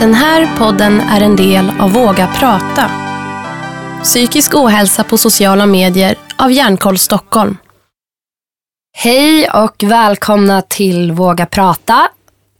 Den 0.00 0.14
här 0.14 0.56
podden 0.58 1.00
är 1.00 1.20
en 1.20 1.36
del 1.36 1.72
av 1.80 1.92
Våga 1.92 2.26
prata. 2.26 2.90
Psykisk 4.02 4.54
ohälsa 4.54 5.04
på 5.04 5.18
sociala 5.18 5.66
medier 5.66 6.16
av 6.36 6.52
Hjärnkoll 6.52 6.98
Stockholm. 6.98 7.56
Hej 8.92 9.50
och 9.50 9.82
välkomna 9.82 10.62
till 10.62 11.12
Våga 11.12 11.46
prata. 11.46 12.08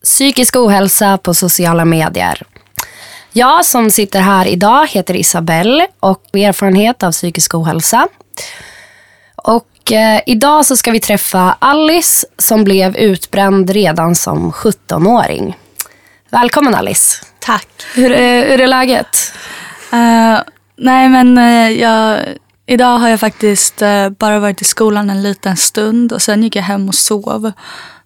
Psykisk 0.05 0.57
ohälsa 0.57 1.19
på 1.19 1.34
sociala 1.34 1.84
medier. 1.84 2.43
Jag 3.33 3.65
som 3.66 3.91
sitter 3.91 4.20
här 4.20 4.47
idag 4.47 4.87
heter 4.87 5.16
Isabelle 5.16 5.87
och 6.01 6.23
har 6.33 6.41
erfarenhet 6.41 7.02
av 7.02 7.12
psykisk 7.12 7.55
ohälsa. 7.55 8.09
Och 9.37 9.93
eh, 9.93 10.20
idag 10.27 10.66
så 10.66 10.77
ska 10.77 10.91
vi 10.91 11.01
träffa 11.01 11.57
Alice 11.59 12.27
som 12.38 12.65
blev 12.65 12.97
utbränd 12.97 13.70
redan 13.70 14.15
som 14.15 14.52
17-åring. 14.52 15.57
Välkommen 16.30 16.75
Alice. 16.75 17.25
Tack. 17.39 17.69
Hur, 17.95 18.12
är- 18.12 18.48
hur 18.51 18.61
är 18.61 18.66
läget? 18.66 19.33
Eh, 19.93 20.39
nej 20.77 21.09
men 21.09 21.39
eh, 21.39 21.70
jag, 21.80 22.20
idag 22.66 22.98
har 22.98 23.09
jag 23.09 23.20
faktiskt 23.20 23.83
eh, 23.83 24.09
bara 24.11 24.39
varit 24.39 24.62
i 24.62 24.65
skolan 24.65 25.11
en 25.11 25.23
liten 25.23 25.56
stund 25.56 26.12
och 26.12 26.23
sen 26.23 26.43
gick 26.43 26.56
jag 26.56 26.62
hem 26.62 26.89
och 26.89 26.95
sov. 26.95 27.53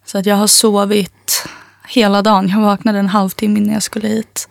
Så 0.06 0.18
att 0.18 0.26
jag 0.26 0.36
har 0.36 0.46
sovit 0.46 1.46
hela 1.88 2.22
dagen. 2.22 2.48
Jag 2.48 2.60
vaknade 2.60 2.98
en 2.98 3.08
halvtimme 3.08 3.60
innan 3.60 3.72
jag 3.74 3.82
skulle 3.82 4.08
hit. 4.08 4.48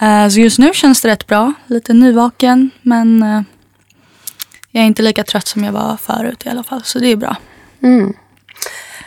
Eh, 0.00 0.28
så 0.28 0.40
just 0.40 0.58
nu 0.58 0.70
känns 0.74 1.00
det 1.02 1.08
rätt 1.08 1.26
bra. 1.26 1.52
Lite 1.66 1.92
nyvaken 1.92 2.70
men 2.82 3.22
eh, 3.22 3.42
jag 4.70 4.82
är 4.82 4.86
inte 4.86 5.02
lika 5.02 5.24
trött 5.24 5.46
som 5.46 5.64
jag 5.64 5.72
var 5.72 5.96
förut 5.96 6.46
i 6.46 6.48
alla 6.48 6.62
fall. 6.62 6.82
Så 6.84 6.98
det 6.98 7.06
är 7.06 7.16
bra. 7.16 7.36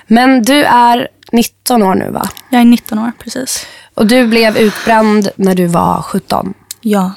Men 0.07 0.41
du 0.43 0.63
är 0.63 1.07
19 1.33 1.83
år 1.83 1.95
nu 1.95 2.09
va? 2.11 2.29
Jag 2.49 2.61
är 2.61 2.65
19 2.65 2.99
år 2.99 3.11
precis. 3.19 3.65
Och 3.93 4.07
du 4.07 4.27
blev 4.27 4.57
utbränd 4.57 5.29
när 5.35 5.55
du 5.55 5.65
var 5.67 6.01
17. 6.01 6.53
Ja. 6.81 7.11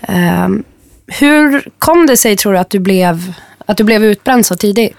Ehm, 0.00 0.64
hur 1.06 1.68
kom 1.78 2.06
det 2.06 2.16
sig 2.16 2.36
tror 2.36 2.52
du 2.52 2.58
att 2.58 2.70
du 2.70 2.78
blev, 2.78 3.32
att 3.66 3.76
du 3.76 3.84
blev 3.84 4.04
utbränd 4.04 4.46
så 4.46 4.56
tidigt? 4.56 4.96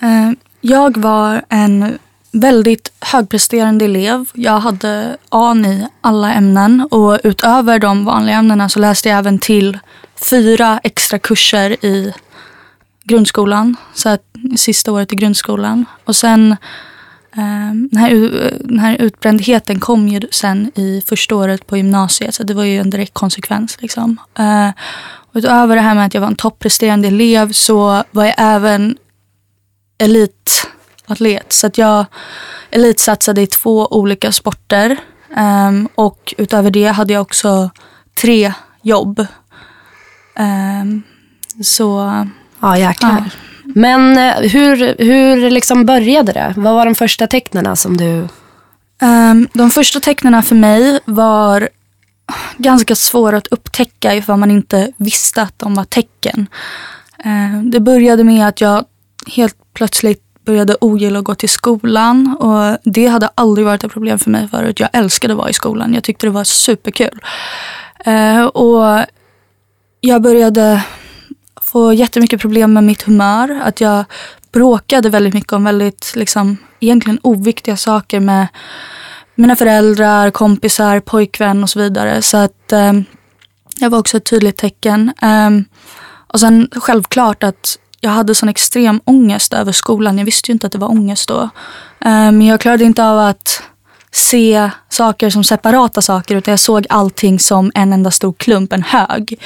Eh, 0.00 0.30
Jag 0.60 0.96
var 0.96 1.42
en 1.48 1.98
väldigt 2.32 2.92
högpresterande 3.00 3.84
elev. 3.84 4.24
Jag 4.34 4.60
hade 4.60 5.16
A 5.28 5.54
i 5.56 5.86
alla 6.00 6.32
ämnen 6.32 6.88
och 6.90 7.20
utöver 7.24 7.78
de 7.78 8.04
vanliga 8.04 8.36
ämnena 8.36 8.68
så 8.68 8.80
läste 8.80 9.08
jag 9.08 9.18
även 9.18 9.38
till 9.38 9.78
fyra 10.30 10.80
extra 10.82 11.18
kurser 11.18 11.84
i 11.84 12.12
grundskolan. 13.04 13.76
Så 13.94 14.08
att, 14.08 14.22
sista 14.56 14.92
året 14.92 15.12
i 15.12 15.16
grundskolan. 15.16 15.86
Och 16.04 16.16
sen 16.16 16.56
den, 17.90 17.96
här, 17.96 18.10
den 18.60 18.78
här 18.78 18.96
utbrändheten 18.96 19.80
kom 19.80 20.08
ju 20.08 20.20
sen 20.30 20.72
i 20.74 21.02
första 21.06 21.36
året 21.36 21.66
på 21.66 21.76
gymnasiet. 21.76 22.34
Så 22.34 22.42
det 22.42 22.54
var 22.54 22.64
ju 22.64 22.78
en 22.78 22.90
direkt 22.90 23.14
konsekvens. 23.14 23.76
Liksom. 23.80 24.16
Eh, 24.38 24.68
och 25.06 25.36
utöver 25.36 25.76
det 25.76 25.82
här 25.82 25.94
med 25.94 26.06
att 26.06 26.14
jag 26.14 26.20
var 26.20 26.28
en 26.28 26.36
toppresterande 26.36 27.08
elev 27.08 27.52
så 27.52 28.04
var 28.10 28.24
jag 28.24 28.34
även 28.38 28.96
elitatlet. 29.98 31.52
Så 31.52 31.66
att 31.66 31.78
jag 31.78 32.06
elitsatsade 32.70 33.42
i 33.42 33.46
två 33.46 33.86
olika 33.86 34.32
sporter. 34.32 34.96
Ehm, 35.36 35.88
och 35.94 36.34
utöver 36.38 36.70
det 36.70 36.86
hade 36.86 37.12
jag 37.12 37.22
också 37.22 37.70
tre 38.14 38.52
jobb. 38.82 39.26
Ehm, 40.36 41.02
så 41.62 42.14
Ja, 42.60 42.78
jäklar. 42.78 43.10
Ja. 43.10 43.53
Men 43.64 44.18
eh, 44.18 44.50
hur, 44.50 44.94
hur 44.98 45.50
liksom 45.50 45.86
började 45.86 46.32
det? 46.32 46.54
Vad 46.56 46.74
var 46.74 46.84
de 46.84 46.94
första 46.94 47.26
tecknen 47.26 47.76
som 47.76 47.96
du... 47.96 48.28
Um, 49.02 49.48
de 49.52 49.70
första 49.70 50.00
tecknen 50.00 50.42
för 50.42 50.54
mig 50.54 51.00
var 51.04 51.68
ganska 52.56 52.94
svåra 52.94 53.36
att 53.36 53.46
upptäcka 53.46 54.14
ifall 54.14 54.38
man 54.38 54.50
inte 54.50 54.92
visste 54.96 55.42
att 55.42 55.58
de 55.58 55.74
var 55.74 55.84
tecken. 55.84 56.46
Um, 57.24 57.70
det 57.70 57.80
började 57.80 58.24
med 58.24 58.48
att 58.48 58.60
jag 58.60 58.84
helt 59.26 59.56
plötsligt 59.74 60.22
började 60.44 60.76
ogilla 60.80 61.18
att 61.18 61.24
gå 61.24 61.34
till 61.34 61.48
skolan. 61.48 62.36
Och 62.40 62.78
Det 62.84 63.06
hade 63.06 63.28
aldrig 63.34 63.66
varit 63.66 63.84
ett 63.84 63.92
problem 63.92 64.18
för 64.18 64.30
mig 64.30 64.48
förut. 64.48 64.80
Jag 64.80 64.90
älskade 64.92 65.32
att 65.32 65.38
vara 65.38 65.50
i 65.50 65.54
skolan. 65.54 65.94
Jag 65.94 66.04
tyckte 66.04 66.26
det 66.26 66.30
var 66.30 66.44
superkul. 66.44 67.20
Uh, 68.06 68.44
och 68.44 69.04
jag 70.00 70.22
började 70.22 70.82
få 71.74 71.92
jättemycket 71.92 72.40
problem 72.40 72.72
med 72.72 72.84
mitt 72.84 73.02
humör. 73.02 73.60
Att 73.64 73.80
jag 73.80 74.04
bråkade 74.52 75.08
väldigt 75.08 75.34
mycket 75.34 75.52
om 75.52 75.64
väldigt, 75.64 76.12
liksom, 76.16 76.56
egentligen 76.80 77.18
oviktiga 77.22 77.76
saker 77.76 78.20
med 78.20 78.46
mina 79.34 79.56
föräldrar, 79.56 80.30
kompisar, 80.30 81.00
pojkvän 81.00 81.62
och 81.62 81.70
så 81.70 81.78
vidare. 81.78 82.22
Så 82.22 82.36
att 82.36 82.72
eh, 82.72 82.92
jag 83.76 83.90
var 83.90 83.98
också 83.98 84.16
ett 84.16 84.24
tydligt 84.24 84.56
tecken. 84.56 85.12
Eh, 85.22 85.50
och 86.26 86.40
sen 86.40 86.68
självklart 86.74 87.42
att 87.42 87.78
jag 88.00 88.10
hade 88.10 88.34
sån 88.34 88.48
extrem 88.48 89.00
ångest 89.04 89.54
över 89.54 89.72
skolan. 89.72 90.18
Jag 90.18 90.24
visste 90.24 90.50
ju 90.50 90.52
inte 90.52 90.66
att 90.66 90.72
det 90.72 90.78
var 90.78 90.90
ångest 90.90 91.28
då. 91.28 91.48
Ehm, 92.00 92.38
men 92.38 92.46
jag 92.46 92.60
klarade 92.60 92.84
inte 92.84 93.04
av 93.04 93.18
att 93.18 93.62
se 94.12 94.70
saker 94.88 95.30
som 95.30 95.44
separata 95.44 96.02
saker 96.02 96.36
utan 96.36 96.52
jag 96.52 96.60
såg 96.60 96.86
allting 96.88 97.38
som 97.38 97.72
en 97.74 97.92
enda 97.92 98.10
stor 98.10 98.32
klump, 98.32 98.72
en 98.72 98.82
hög. 98.82 99.38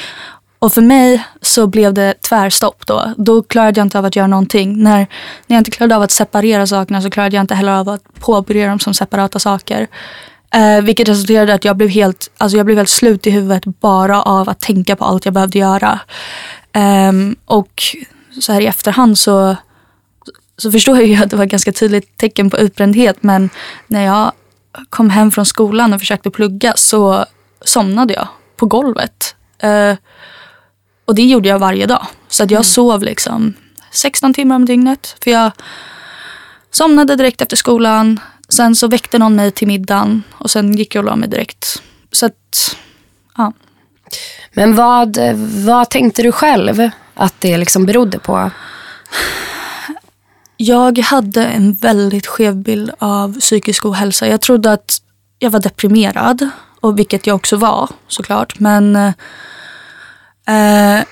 Och 0.58 0.72
för 0.72 0.82
mig 0.82 1.24
så 1.42 1.66
blev 1.66 1.94
det 1.94 2.14
tvärstopp 2.22 2.86
då. 2.86 3.12
Då 3.16 3.42
klarade 3.42 3.80
jag 3.80 3.86
inte 3.86 3.98
av 3.98 4.04
att 4.04 4.16
göra 4.16 4.26
någonting. 4.26 4.82
När, 4.82 4.98
när 5.46 5.56
jag 5.56 5.60
inte 5.60 5.70
klarade 5.70 5.96
av 5.96 6.02
att 6.02 6.10
separera 6.10 6.66
sakerna 6.66 7.02
så 7.02 7.10
klarade 7.10 7.36
jag 7.36 7.42
inte 7.42 7.54
heller 7.54 7.72
av 7.72 7.88
att 7.88 8.02
påbörja 8.20 8.68
dem 8.68 8.78
som 8.78 8.94
separata 8.94 9.38
saker. 9.38 9.88
Eh, 10.54 10.82
vilket 10.82 11.08
resulterade 11.08 11.52
i 11.52 11.54
att 11.54 11.64
jag 11.64 11.76
blev, 11.76 11.88
helt, 11.88 12.30
alltså 12.38 12.56
jag 12.56 12.66
blev 12.66 12.78
helt 12.78 12.88
slut 12.88 13.26
i 13.26 13.30
huvudet 13.30 13.64
bara 13.64 14.22
av 14.22 14.48
att 14.48 14.60
tänka 14.60 14.96
på 14.96 15.04
allt 15.04 15.24
jag 15.24 15.34
behövde 15.34 15.58
göra. 15.58 16.00
Eh, 16.72 17.12
och 17.44 17.82
så 18.40 18.52
här 18.52 18.60
i 18.60 18.66
efterhand 18.66 19.18
så, 19.18 19.56
så 20.56 20.72
förstår 20.72 20.96
jag 20.96 21.06
ju 21.06 21.22
att 21.22 21.30
det 21.30 21.36
var 21.36 21.44
ett 21.44 21.50
ganska 21.50 21.72
tydligt 21.72 22.16
tecken 22.16 22.50
på 22.50 22.58
utbrändhet. 22.58 23.16
Men 23.20 23.50
när 23.86 24.04
jag 24.04 24.32
kom 24.90 25.10
hem 25.10 25.30
från 25.30 25.46
skolan 25.46 25.94
och 25.94 26.00
försökte 26.00 26.30
plugga 26.30 26.72
så 26.76 27.24
somnade 27.64 28.14
jag 28.14 28.28
på 28.56 28.66
golvet. 28.66 29.34
Eh, 29.58 29.94
och 31.08 31.14
det 31.14 31.22
gjorde 31.22 31.48
jag 31.48 31.58
varje 31.58 31.86
dag. 31.86 32.06
Så 32.28 32.42
att 32.42 32.50
jag 32.50 32.64
sov 32.64 33.02
liksom 33.02 33.54
16 33.90 34.34
timmar 34.34 34.56
om 34.56 34.64
dygnet. 34.64 35.16
För 35.24 35.30
jag 35.30 35.50
somnade 36.70 37.16
direkt 37.16 37.42
efter 37.42 37.56
skolan. 37.56 38.20
Sen 38.48 38.74
så 38.74 38.88
väckte 38.88 39.18
någon 39.18 39.36
mig 39.36 39.50
till 39.50 39.66
middagen 39.66 40.22
och 40.32 40.50
sen 40.50 40.76
gick 40.76 40.94
jag 40.94 41.02
och 41.02 41.10
la 41.10 41.16
mig 41.16 41.28
direkt. 41.28 41.82
Så 42.12 42.26
att, 42.26 42.76
ja. 43.36 43.52
Men 44.52 44.74
vad, 44.74 45.18
vad 45.64 45.90
tänkte 45.90 46.22
du 46.22 46.32
själv 46.32 46.90
att 47.14 47.34
det 47.38 47.58
liksom 47.58 47.86
berodde 47.86 48.18
på? 48.18 48.50
Jag 50.56 50.98
hade 50.98 51.44
en 51.44 51.74
väldigt 51.74 52.26
skev 52.26 52.56
bild 52.56 52.90
av 52.98 53.40
psykisk 53.40 53.86
ohälsa. 53.86 54.28
Jag 54.28 54.40
trodde 54.40 54.72
att 54.72 54.98
jag 55.38 55.50
var 55.50 55.60
deprimerad, 55.60 56.48
och 56.80 56.98
vilket 56.98 57.26
jag 57.26 57.36
också 57.36 57.56
var 57.56 57.90
såklart. 58.08 58.58
Men 58.58 59.12
eh, 60.48 61.04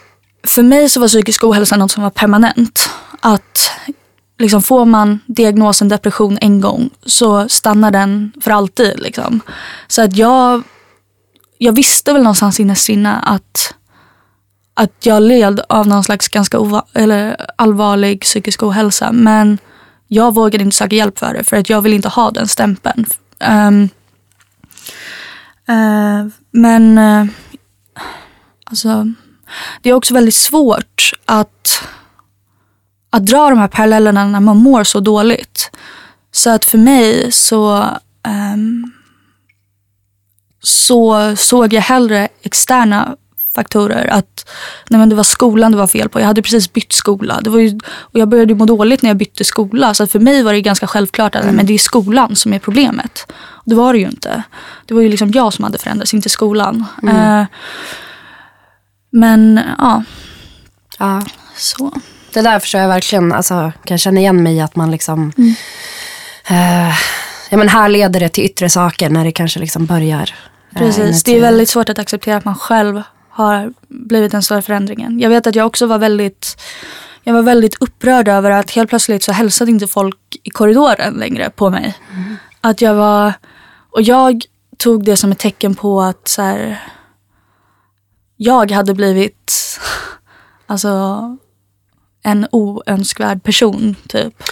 för 0.47 0.62
mig 0.62 0.88
så 0.88 1.00
var 1.00 1.08
psykisk 1.08 1.44
ohälsa 1.44 1.76
något 1.76 1.91
som 1.91 2.02
var 2.02 2.10
permanent. 2.10 2.91
Att 3.20 3.70
liksom, 4.38 4.62
får 4.62 4.84
man 4.84 5.20
diagnosen 5.26 5.88
depression 5.88 6.38
en 6.41 6.60
gång 6.60 6.91
så 7.06 7.48
stannar 7.48 7.91
den 7.91 8.32
för 8.41 8.50
alltid. 8.50 9.00
Liksom. 9.00 9.41
Så 9.88 10.02
att 10.02 10.16
jag, 10.16 10.62
jag 11.58 11.72
visste 11.72 12.12
väl 12.12 12.22
någonstans 12.22 12.60
innerst 12.60 12.88
inne 12.88 13.14
att 13.14 13.74
att 14.78 15.06
jag 15.06 15.22
led 15.22 15.60
av 15.68 15.86
någon 15.86 16.04
slags 16.04 16.28
ganska 16.28 16.58
ova- 16.58 16.86
eller 16.94 17.36
allvarlig 17.56 18.20
psykisk 18.20 18.62
ohälsa. 18.62 19.12
Men 19.12 19.58
jag 20.08 20.34
vågade 20.34 20.64
inte 20.64 20.76
söka 20.76 20.97
hjälp 20.97 21.18
för 21.18 21.34
det 21.34 21.44
för 21.44 21.56
att 21.56 21.70
jag 21.70 21.82
vill 21.82 21.94
inte 21.94 22.08
ha 22.08 22.30
den 22.30 22.48
stämpeln. 22.48 23.06
Um, 23.41 23.82
uh, 25.68 26.28
men 26.50 26.98
uh, 26.98 27.27
alltså, 28.65 29.12
det 29.82 29.91
är 29.91 29.94
också 29.94 30.14
väldigt 30.14 30.34
svårt 30.34 31.10
att, 31.24 31.82
att 33.10 33.26
dra 33.26 33.50
de 33.50 33.58
här 33.58 33.68
parallellerna 33.68 34.26
när 34.26 34.41
man 34.41 34.56
mår 34.56 34.84
så 34.84 35.00
dåligt. 35.00 35.70
Så 36.32 36.50
att 36.50 36.64
för 36.64 36.78
mig 36.78 37.32
så 37.32 37.84
ehm, 38.22 38.92
så 40.62 41.36
såg 41.36 41.72
jag 41.72 41.82
hellre 41.82 42.28
externa 42.42 43.16
faktorer. 43.54 44.06
Att 44.06 44.48
nej 44.88 44.98
men 44.98 45.08
det 45.08 45.16
var 45.16 45.24
skolan 45.24 45.72
det 45.72 45.78
var 45.78 45.86
fel 45.86 46.08
på. 46.08 46.20
Jag 46.20 46.26
hade 46.26 46.42
precis 46.42 46.72
bytt 46.72 46.92
skola. 46.92 47.41
Det 47.41 47.50
var 47.50 47.58
ju, 47.58 47.78
och 47.86 48.18
jag 48.20 48.28
började 48.28 48.54
må 48.54 48.64
dåligt 48.64 49.03
när 49.03 49.10
jag 49.10 49.16
bytte 49.16 49.44
skola. 49.44 49.94
Så 49.94 50.06
för 50.06 50.18
mig 50.18 50.42
var 50.42 50.53
det 50.53 50.60
ganska 50.60 50.86
självklart 50.86 51.34
att 51.34 51.44
nej, 51.44 51.54
men 51.54 51.66
det 51.66 51.74
är 51.74 51.78
skolan 51.78 52.36
som 52.36 52.53
är 52.53 52.58
problemet. 52.58 53.32
Och 53.32 53.70
det 53.70 53.74
var 53.74 53.92
det 53.92 53.98
ju 53.98 54.06
inte. 54.06 54.42
Det 54.86 54.94
var 54.94 55.03
ju 55.03 55.08
liksom 55.08 55.30
jag 55.30 55.53
som 55.53 55.64
hade 55.64 55.78
förändrats, 55.78 56.14
inte 56.14 56.28
skolan. 56.28 56.84
Eh, 57.03 57.44
men 59.10 59.60
ja, 59.78 60.03
Ja. 60.98 61.22
så. 61.56 61.92
Det 62.32 62.42
där 62.42 62.58
förstår 62.58 62.80
jag 62.80 62.88
verkligen, 62.88 63.32
alltså, 63.32 63.72
kan 63.84 63.98
känna 63.98 64.20
igen 64.20 64.42
mig 64.42 64.56
i 64.56 64.60
att 64.60 64.76
man 64.76 64.91
liksom... 64.91 65.32
Eh, 66.48 66.94
ja, 67.50 67.56
men 67.56 67.68
här 67.68 67.88
leder 67.88 68.20
det 68.20 68.28
till 68.28 68.44
yttre 68.44 68.70
saker 68.70 69.10
när 69.10 69.24
det 69.24 69.32
kanske 69.32 69.60
liksom 69.60 69.86
börjar 69.86 70.34
Precis, 70.74 71.22
det 71.22 71.36
är 71.36 71.41
väldigt 71.41 71.68
svårt 71.68 71.88
att 71.88 71.98
acceptera 71.98 72.36
att 72.36 72.44
man 72.44 72.54
själv 72.54 73.03
har 73.30 73.72
blivit 73.88 74.32
den 74.32 74.42
stora 74.42 74.62
förändringen. 74.62 75.20
Jag 75.20 75.30
vet 75.30 75.47
att 75.47 75.54
jag 75.54 75.66
också 75.66 75.86
var 75.86 75.98
väldigt 75.98 76.62
jag 77.22 77.34
var 77.34 77.42
väldigt 77.42 77.74
upprörd 77.80 78.28
över 78.28 78.50
att 78.50 78.70
helt 78.70 78.88
plötsligt 78.88 79.22
så 79.22 79.32
hälsade 79.32 79.70
inte 79.70 79.86
folk 79.86 80.18
i 80.42 80.50
korridoren 80.50 81.14
längre 81.14 81.50
på 81.50 81.70
mig. 81.70 81.94
Mm. 82.12 82.36
Att 82.60 82.80
jag 82.80 82.94
var, 82.94 83.32
och 83.91 84.03
jag 84.03 84.42
tog 84.78 85.04
det 85.04 85.16
som 85.16 85.32
ett 85.32 85.38
tecken 85.38 85.74
på 85.74 86.00
att 86.03 86.28
så 86.28 86.42
här, 86.42 86.82
jag 88.36 88.71
hade 88.71 88.94
blivit 88.94 89.53
alltså, 90.66 91.21
en 92.22 92.47
oönskvärd 92.53 93.42
person 93.42 93.97
typ. 94.09 94.42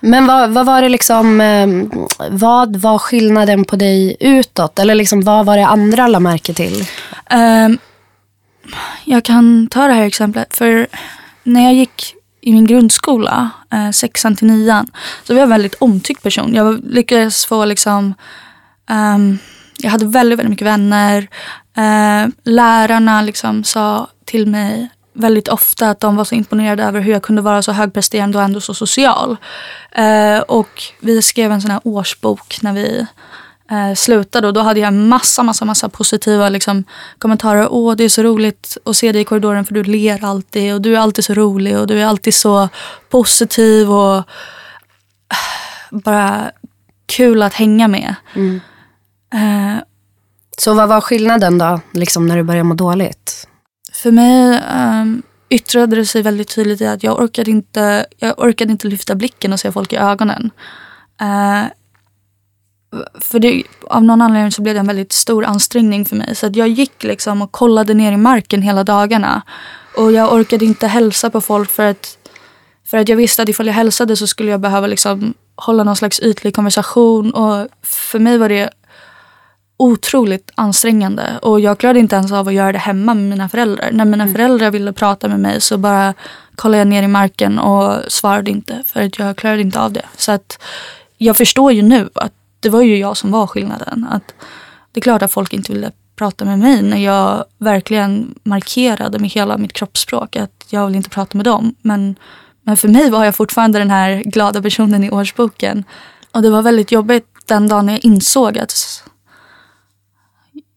Men 0.00 0.26
vad, 0.26 0.50
vad 0.50 0.66
var 0.66 0.82
det 0.82 0.88
liksom, 0.88 1.40
ehm, 1.40 1.90
vad 2.30 2.76
var 2.76 2.98
skillnaden 2.98 3.64
på 3.64 3.76
dig 3.76 4.16
utåt? 4.20 4.78
Eller 4.78 4.94
liksom, 4.94 5.20
vad 5.20 5.46
var 5.46 5.56
det 5.56 5.66
andra 5.66 6.08
la 6.08 6.20
märke 6.20 6.54
till? 6.54 6.84
Um, 7.30 7.78
jag 9.04 9.24
kan 9.24 9.68
ta 9.70 9.86
det 9.86 9.92
här 9.92 10.06
exemplet. 10.06 10.56
För 10.56 10.86
när 11.42 11.64
jag 11.64 11.74
gick 11.74 12.14
i 12.40 12.52
min 12.52 12.66
grundskola, 12.66 13.50
eh, 13.72 13.90
sexan 13.90 14.36
till 14.36 14.46
nian, 14.46 14.86
så 15.24 15.32
var 15.32 15.38
jag 15.38 15.46
en 15.46 15.50
väldigt 15.50 15.74
omtyckt 15.74 16.22
person. 16.22 16.54
Jag 16.54 16.80
lyckades 16.84 17.46
få 17.46 17.64
liksom, 17.64 18.14
um, 18.90 19.38
jag 19.78 19.90
hade 19.90 20.06
väldigt, 20.06 20.38
väldigt 20.38 20.50
mycket 20.50 20.66
vänner. 20.66 21.28
Uh, 21.78 22.28
lärarna 22.44 23.22
liksom 23.22 23.64
sa 23.64 24.08
till 24.24 24.46
mig 24.46 24.88
väldigt 25.12 25.48
ofta 25.48 25.90
att 25.90 26.00
de 26.00 26.16
var 26.16 26.24
så 26.24 26.34
imponerade 26.34 26.84
över 26.84 27.00
hur 27.00 27.12
jag 27.12 27.22
kunde 27.22 27.42
vara 27.42 27.62
så 27.62 27.72
högpresterande 27.72 28.38
och 28.38 28.44
ändå 28.44 28.60
så 28.60 28.74
social. 28.74 29.36
Uh, 29.98 30.38
och 30.38 30.82
vi 31.00 31.22
skrev 31.22 31.52
en 31.52 31.60
sån 31.60 31.70
här 31.70 31.80
årsbok 31.84 32.62
när 32.62 32.72
vi 32.72 33.06
eh, 33.70 33.94
slutade 33.94 34.46
och 34.46 34.52
då 34.52 34.60
hade 34.60 34.80
jag 34.80 34.92
massa, 34.92 35.42
massa, 35.42 35.64
massa 35.64 35.88
positiva 35.88 36.48
liksom, 36.48 36.84
kommentarer. 37.18 37.68
Åh, 37.70 37.96
det 37.96 38.04
är 38.04 38.08
så 38.08 38.22
roligt 38.22 38.76
att 38.84 38.96
se 38.96 39.12
dig 39.12 39.20
i 39.20 39.24
korridoren 39.24 39.64
för 39.64 39.74
du 39.74 39.84
ler 39.84 40.24
alltid 40.24 40.74
och 40.74 40.80
du 40.80 40.96
är 40.96 41.00
alltid 41.00 41.24
så 41.24 41.34
rolig 41.34 41.78
och 41.78 41.86
du 41.86 42.00
är 42.00 42.06
alltid 42.06 42.34
så 42.34 42.68
positiv 43.08 43.90
och 43.90 44.16
äh, 44.16 44.24
bara 45.90 46.50
kul 47.06 47.42
att 47.42 47.54
hänga 47.54 47.88
med. 47.88 48.14
Mm. 48.34 48.60
Eh, 49.34 49.82
så 50.60 50.74
vad 50.74 50.88
var 50.88 51.00
skillnaden 51.00 51.58
då, 51.58 51.80
liksom 51.92 52.26
när 52.26 52.36
du 52.36 52.42
började 52.42 52.64
må 52.64 52.74
dåligt? 52.74 53.48
För 53.92 54.10
mig 54.10 54.62
um, 55.00 55.22
yttrade 55.50 55.96
det 55.96 56.06
sig 56.06 56.22
väldigt 56.22 56.54
tydligt 56.54 56.80
i 56.80 56.86
att 56.86 57.02
jag 57.02 57.20
orkade 57.20 57.50
inte, 57.50 58.06
jag 58.16 58.38
orkade 58.38 58.72
inte 58.72 58.88
lyfta 58.88 59.14
blicken 59.14 59.52
och 59.52 59.60
se 59.60 59.72
folk 59.72 59.92
i 59.92 59.96
ögonen. 59.96 60.50
Uh, 61.22 61.64
för 63.20 63.38
det, 63.38 63.62
av 63.90 64.04
någon 64.04 64.22
anledning 64.22 64.52
så 64.52 64.62
blev 64.62 64.74
det 64.74 64.80
en 64.80 64.86
väldigt 64.86 65.12
stor 65.12 65.44
ansträngning 65.44 66.04
för 66.04 66.16
mig. 66.16 66.34
Så 66.34 66.46
att 66.46 66.56
jag 66.56 66.68
gick 66.68 67.02
liksom 67.02 67.42
och 67.42 67.52
kollade 67.52 67.94
ner 67.94 68.12
i 68.12 68.16
marken 68.16 68.62
hela 68.62 68.84
dagarna. 68.84 69.42
Och 69.96 70.12
jag 70.12 70.32
orkade 70.32 70.64
inte 70.64 70.86
hälsa 70.86 71.30
på 71.30 71.40
folk 71.40 71.70
för 71.70 71.90
att, 71.90 72.18
för 72.86 72.98
att 72.98 73.08
jag 73.08 73.16
visste 73.16 73.42
att 73.42 73.48
ifall 73.48 73.66
jag 73.66 73.74
hälsade 73.74 74.16
så 74.16 74.26
skulle 74.26 74.50
jag 74.50 74.60
behöva 74.60 74.86
liksom 74.86 75.34
hålla 75.56 75.84
någon 75.84 75.96
slags 75.96 76.20
ytlig 76.20 76.54
konversation. 76.54 77.30
Och 77.30 77.68
för 77.82 78.18
mig 78.18 78.38
var 78.38 78.48
det 78.48 78.70
otroligt 79.78 80.50
ansträngande. 80.54 81.38
Och 81.42 81.60
jag 81.60 81.78
klarade 81.78 81.98
inte 81.98 82.16
ens 82.16 82.32
av 82.32 82.48
att 82.48 82.54
göra 82.54 82.72
det 82.72 82.78
hemma 82.78 83.14
med 83.14 83.24
mina 83.24 83.48
föräldrar. 83.48 83.90
När 83.92 84.04
mina 84.04 84.24
mm. 84.24 84.34
föräldrar 84.34 84.70
ville 84.70 84.92
prata 84.92 85.28
med 85.28 85.40
mig 85.40 85.60
så 85.60 85.78
bara 85.78 86.14
kollade 86.56 86.78
jag 86.78 86.88
ner 86.88 87.02
i 87.02 87.08
marken 87.08 87.58
och 87.58 88.12
svarade 88.12 88.50
inte. 88.50 88.82
För 88.86 89.00
att 89.00 89.18
jag 89.18 89.36
klarade 89.36 89.62
inte 89.62 89.80
av 89.80 89.92
det. 89.92 90.04
Så 90.16 90.32
att 90.32 90.62
jag 91.18 91.36
förstår 91.36 91.72
ju 91.72 91.82
nu 91.82 92.10
att 92.14 92.32
det 92.60 92.68
var 92.68 92.82
ju 92.82 92.98
jag 92.98 93.16
som 93.16 93.30
var 93.30 93.46
skillnaden. 93.46 94.06
Att 94.10 94.34
det 94.92 95.00
är 95.00 95.02
klart 95.02 95.22
att 95.22 95.32
folk 95.32 95.52
inte 95.52 95.72
ville 95.72 95.90
prata 96.16 96.44
med 96.44 96.58
mig 96.58 96.82
när 96.82 97.04
jag 97.04 97.44
verkligen 97.58 98.34
markerade 98.42 99.18
med 99.18 99.30
hela 99.30 99.58
mitt 99.58 99.72
kroppsspråk 99.72 100.36
att 100.36 100.66
jag 100.68 100.86
vill 100.86 100.96
inte 100.96 101.10
prata 101.10 101.38
med 101.38 101.44
dem. 101.44 101.74
Men, 101.82 102.16
men 102.62 102.76
för 102.76 102.88
mig 102.88 103.10
var 103.10 103.24
jag 103.24 103.34
fortfarande 103.34 103.78
den 103.78 103.90
här 103.90 104.22
glada 104.22 104.62
personen 104.62 105.04
i 105.04 105.10
årsboken. 105.10 105.84
Och 106.32 106.42
det 106.42 106.50
var 106.50 106.62
väldigt 106.62 106.92
jobbigt 106.92 107.26
den 107.46 107.68
dagen 107.68 107.88
jag 107.88 108.04
insåg 108.04 108.58
att 108.58 109.04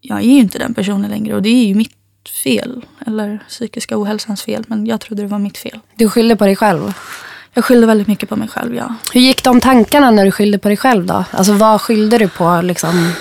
jag 0.01 0.17
är 0.17 0.23
ju 0.23 0.39
inte 0.39 0.59
den 0.59 0.73
personen 0.73 1.11
längre 1.11 1.35
och 1.35 1.41
det 1.41 1.49
är 1.49 1.65
ju 1.65 1.75
mitt 1.75 1.95
fel. 2.43 2.85
Eller 3.07 3.39
psykiska 3.47 4.01
ohälsans 4.01 4.43
fel. 4.43 4.63
Men 4.67 4.85
jag 4.85 5.01
trodde 5.01 5.21
det 5.21 5.27
var 5.27 5.39
mitt 5.39 5.57
fel. 5.57 5.79
Du 5.95 6.09
skyllde 6.09 6.35
på 6.35 6.45
dig 6.45 6.55
själv? 6.55 6.93
Jag 7.53 7.65
skyllde 7.65 7.87
väldigt 7.87 8.07
mycket 8.07 8.29
på 8.29 8.35
mig 8.35 8.47
själv, 8.47 8.75
ja. 8.75 8.95
Hur 9.13 9.21
gick 9.21 9.43
de 9.43 9.61
tankarna 9.61 10.11
när 10.11 10.25
du 10.25 10.31
skyllde 10.31 10.59
på 10.59 10.67
dig 10.67 10.77
själv 10.77 11.05
då? 11.05 11.25
Alltså 11.31 11.53
vad 11.53 11.81
skyllde 11.81 12.17
du 12.17 12.29
på 12.29 12.61
liksom? 12.61 13.13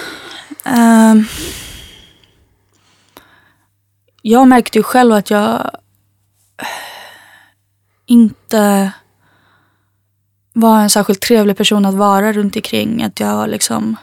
Uh, 0.66 1.22
jag 4.22 4.48
märkte 4.48 4.78
ju 4.78 4.82
själv 4.82 5.12
att 5.12 5.30
jag 5.30 5.70
inte 8.06 8.92
var 10.52 10.80
en 10.80 10.90
särskilt 10.90 11.20
trevlig 11.20 11.56
person 11.56 11.84
att 11.84 11.94
vara 11.94 12.32
runt 12.32 12.56
omkring. 12.56 13.02
Att 13.02 13.20
jag 13.20 13.48
liksom... 13.48 13.96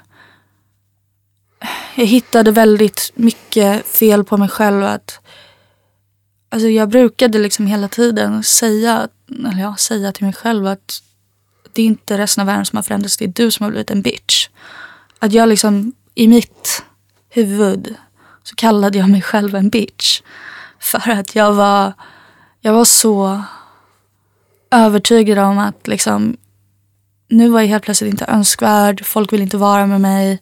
Jag 1.96 2.06
hittade 2.06 2.52
väldigt 2.52 3.12
mycket 3.16 3.88
fel 3.88 4.24
på 4.24 4.38
mig 4.38 4.50
själv. 4.50 4.84
Att, 4.84 5.20
alltså 6.50 6.68
jag 6.68 6.90
brukade 6.90 7.40
liksom 7.40 7.68
hela 7.68 7.88
tiden 7.88 8.44
säga 8.44 9.08
eller 9.30 9.62
ja, 9.62 9.76
säga 9.76 10.12
till 10.12 10.26
mig 10.26 10.34
själv 10.34 10.68
att 10.68 11.04
det 11.74 11.82
är 11.82 11.86
inte 11.86 12.18
resten 12.18 12.42
av 12.42 12.46
världen 12.46 12.66
som 12.66 12.78
har 12.78 12.84
förändrats, 12.84 13.18
det 13.18 13.26
är 13.26 13.30
du 13.30 13.52
som 13.52 13.64
har 13.64 13.72
blivit 13.72 13.92
en 13.92 14.02
bitch. 14.02 14.50
Att 15.20 15.34
jag 15.34 15.50
liksom 15.50 15.94
i 16.16 16.28
mitt 16.28 16.84
huvud 17.30 17.96
så 18.44 18.56
kallade 18.56 18.98
jag 18.98 19.10
mig 19.10 19.22
själv 19.22 19.56
en 19.56 19.70
bitch. 19.70 20.22
För 20.80 21.10
att 21.10 21.36
jag 21.36 21.54
var, 21.54 21.94
jag 22.62 22.74
var 22.74 22.86
så 22.86 23.44
övertygad 24.72 25.38
om 25.38 25.58
att 25.58 25.88
liksom, 25.88 26.38
nu 27.28 27.50
var 27.50 27.60
jag 27.60 27.68
helt 27.68 27.84
plötsligt 27.84 28.12
inte 28.12 28.26
önskvärd. 28.26 29.06
Folk 29.06 29.34
ville 29.34 29.44
inte 29.44 29.58
vara 29.58 29.86
med 29.86 30.02
mig. 30.02 30.42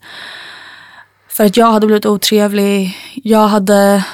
För 1.35 1.45
att 1.45 1.57
jag 1.57 1.71
hade 1.71 1.87
blivit 1.87 2.05
otrevlig. 2.05 2.97
Jag 3.13 3.47
hade 3.47 4.05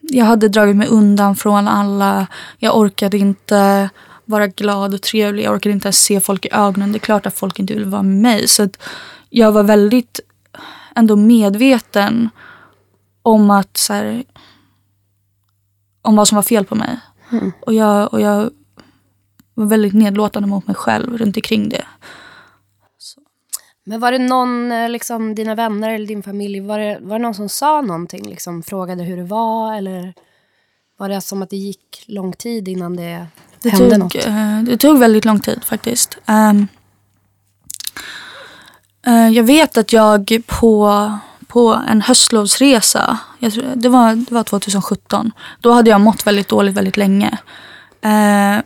jag 0.00 0.24
hade 0.24 0.48
dragit 0.48 0.76
mig 0.76 0.88
undan 0.88 1.36
från 1.36 1.68
alla. 1.68 2.26
Jag 2.58 2.76
orkade 2.78 3.18
inte 3.18 3.90
vara 4.24 4.46
glad 4.46 4.94
och 4.94 5.02
trevlig. 5.02 5.44
Jag 5.44 5.54
orkade 5.54 5.72
inte 5.72 5.86
ens 5.86 5.98
se 5.98 6.20
folk 6.20 6.44
i 6.44 6.48
ögonen. 6.52 6.92
Det 6.92 6.96
är 6.96 7.00
klart 7.00 7.26
att 7.26 7.38
folk 7.38 7.58
inte 7.58 7.74
ville 7.74 7.86
vara 7.86 8.02
med 8.02 8.16
mig. 8.16 8.48
Så 8.48 8.68
jag 9.30 9.52
var 9.52 9.62
väldigt 9.62 10.20
ändå 10.94 11.16
medveten 11.16 12.30
om 13.22 13.50
att 13.50 13.76
så 13.76 13.92
här, 13.92 14.24
om 16.02 16.16
vad 16.16 16.28
som 16.28 16.36
var 16.36 16.42
fel 16.42 16.64
på 16.64 16.74
mig. 16.74 17.00
Mm. 17.30 17.52
Och, 17.60 17.74
jag, 17.74 18.12
och 18.12 18.20
jag 18.20 18.50
var 19.54 19.66
väldigt 19.66 19.94
nedlåtande 19.94 20.48
mot 20.48 20.66
mig 20.66 20.76
själv 20.76 21.18
runt 21.18 21.36
omkring 21.36 21.68
det. 21.68 21.84
Men 23.88 24.00
var 24.00 24.12
det 24.12 24.18
någon, 24.18 24.72
eh, 24.72 24.88
liksom, 24.88 25.34
dina 25.34 25.54
vänner 25.54 25.90
eller 25.90 26.06
din 26.06 26.22
familj, 26.22 26.60
var 26.60 26.78
det, 26.78 26.98
var 27.00 27.18
det 27.18 27.22
någon 27.22 27.34
som 27.34 27.48
sa 27.48 27.80
någonting? 27.80 28.28
Liksom, 28.28 28.62
frågade 28.62 29.02
hur 29.02 29.16
det 29.16 29.24
var? 29.24 29.74
Eller 29.74 30.14
var 30.98 31.08
det 31.08 31.20
som 31.20 31.42
att 31.42 31.50
det 31.50 31.56
gick 31.56 32.04
lång 32.06 32.32
tid 32.32 32.68
innan 32.68 32.96
det, 32.96 33.26
det 33.62 33.70
hände 33.70 33.90
tog, 33.90 33.98
något? 33.98 34.26
Uh, 34.26 34.62
det 34.62 34.76
tog 34.76 34.98
väldigt 34.98 35.24
lång 35.24 35.40
tid 35.40 35.64
faktiskt. 35.64 36.18
Um, 36.26 36.68
uh, 39.06 39.28
jag 39.28 39.44
vet 39.44 39.78
att 39.78 39.92
jag 39.92 40.42
på, 40.46 41.12
på 41.46 41.80
en 41.88 42.02
höstlovsresa, 42.02 43.18
tror, 43.40 43.64
det, 43.74 43.88
var, 43.88 44.14
det 44.14 44.32
var 44.34 44.42
2017, 44.42 45.32
då 45.60 45.72
hade 45.72 45.90
jag 45.90 46.00
mått 46.00 46.26
väldigt 46.26 46.48
dåligt 46.48 46.74
väldigt 46.74 46.96
länge. 46.96 47.38
Uh, 48.04 48.62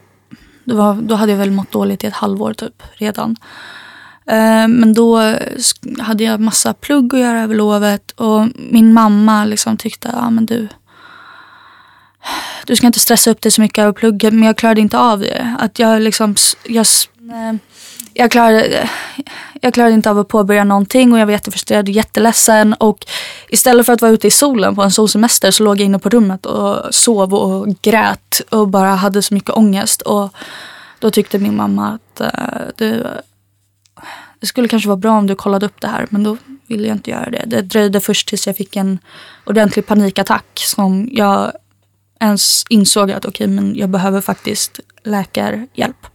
var, 0.64 0.94
då 1.02 1.14
hade 1.14 1.32
jag 1.32 1.38
väl 1.38 1.50
mått 1.50 1.70
dåligt 1.70 2.04
i 2.04 2.06
ett 2.06 2.14
halvår 2.14 2.52
typ 2.52 2.82
redan. 2.92 3.36
Eh, 4.32 4.68
men 4.68 4.92
då 4.94 5.34
hade 5.98 6.24
jag 6.24 6.40
massa 6.40 6.74
plugg 6.74 7.14
att 7.14 7.20
göra 7.20 7.42
över 7.42 7.54
lovet 7.54 8.10
och 8.10 8.48
min 8.56 8.92
mamma 8.92 9.44
liksom 9.44 9.76
tyckte, 9.76 10.10
ja 10.12 10.30
men 10.30 10.46
du, 10.46 10.68
du 12.66 12.76
ska 12.76 12.86
inte 12.86 13.00
stressa 13.00 13.30
upp 13.30 13.40
dig 13.40 13.52
så 13.52 13.60
mycket 13.60 13.82
över 13.82 13.92
plugget 13.92 14.34
men 14.34 14.42
jag 14.42 14.56
klarade 14.56 14.80
inte 14.80 14.98
av 14.98 15.20
det. 15.20 15.56
Att 15.58 15.78
jag 15.78 16.02
liksom, 16.02 16.34
jag, 16.64 16.86
eh, 17.32 17.54
jag 18.14 18.30
klarade, 18.30 18.90
jag 19.60 19.74
klarade 19.74 19.94
inte 19.94 20.10
av 20.10 20.18
att 20.18 20.28
påbörja 20.28 20.64
någonting 20.64 21.12
och 21.12 21.18
jag 21.18 21.26
var 21.26 21.32
jättefrustrerad 21.32 21.88
och 21.88 21.94
jätteledsen. 21.94 22.74
Och 22.74 23.06
istället 23.48 23.86
för 23.86 23.92
att 23.92 24.02
vara 24.02 24.12
ute 24.12 24.26
i 24.26 24.30
solen 24.30 24.74
på 24.74 24.82
en 24.82 24.90
solsemester 24.90 25.50
så 25.50 25.62
låg 25.62 25.80
jag 25.80 25.84
inne 25.84 25.98
på 25.98 26.08
rummet 26.08 26.46
och 26.46 26.94
sov 26.94 27.34
och 27.34 27.82
grät 27.82 28.40
och 28.50 28.68
bara 28.68 28.94
hade 28.94 29.22
så 29.22 29.34
mycket 29.34 29.50
ångest. 29.50 30.02
Och 30.02 30.34
då 30.98 31.10
tyckte 31.10 31.38
min 31.38 31.56
mamma 31.56 31.88
att 31.88 32.20
uh, 32.20 32.68
du, 32.76 33.06
det 34.42 34.46
skulle 34.46 34.68
kanske 34.68 34.88
vara 34.88 34.96
bra 34.96 35.18
om 35.18 35.26
du 35.26 35.34
kollade 35.34 35.66
upp 35.66 35.80
det 35.80 35.88
här. 35.88 36.06
Men 36.10 36.22
då 36.22 36.36
ville 36.66 36.88
jag 36.88 36.94
inte 36.94 37.10
göra 37.10 37.30
det. 37.30 37.44
Det 37.46 37.62
dröjde 37.62 38.00
först 38.00 38.28
tills 38.28 38.46
jag 38.46 38.56
fick 38.56 38.76
en 38.76 38.98
ordentlig 39.44 39.86
panikattack 39.86 40.46
som 40.54 41.08
jag 41.12 41.52
ens 42.20 42.64
insåg 42.68 43.10
att 43.10 43.24
okej, 43.24 43.44
okay, 43.44 43.54
men 43.54 43.76
jag 43.76 43.88
behöver 43.88 44.20
faktiskt 44.20 44.80
läkarhjälp. 45.04 46.06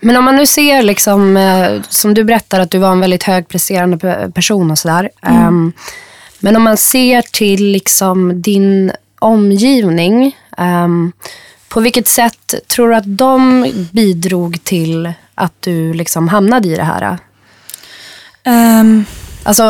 Men 0.00 0.16
om 0.16 0.24
man 0.24 0.36
nu 0.36 0.46
ser, 0.46 0.82
liksom, 0.82 1.36
eh, 1.36 1.82
som 1.88 2.14
du 2.14 2.24
berättar, 2.24 2.60
att 2.60 2.70
du 2.70 2.78
var 2.78 2.92
en 2.92 3.00
väldigt 3.00 3.22
högpresterande 3.22 3.96
pe- 3.96 4.32
person 4.32 4.70
och 4.70 4.78
sådär. 4.78 5.10
Ehm, 5.22 5.72
men 6.38 6.56
om 6.56 6.62
man 6.62 6.76
ser 6.76 7.22
till 7.22 7.64
liksom, 7.72 8.42
din 8.42 8.92
omgivning, 9.18 10.36
ehm, 10.56 11.12
på 11.68 11.80
vilket 11.80 12.08
sätt 12.08 12.54
tror 12.66 12.88
du 12.88 12.94
att 12.94 13.16
de 13.18 13.66
bidrog 13.92 14.64
till 14.64 15.12
att 15.40 15.62
du 15.62 15.92
liksom 15.94 16.28
hamnade 16.28 16.68
i 16.68 16.74
det 16.76 16.82
här? 16.84 17.18
Ehm, 18.44 19.04
Alltså, 19.42 19.62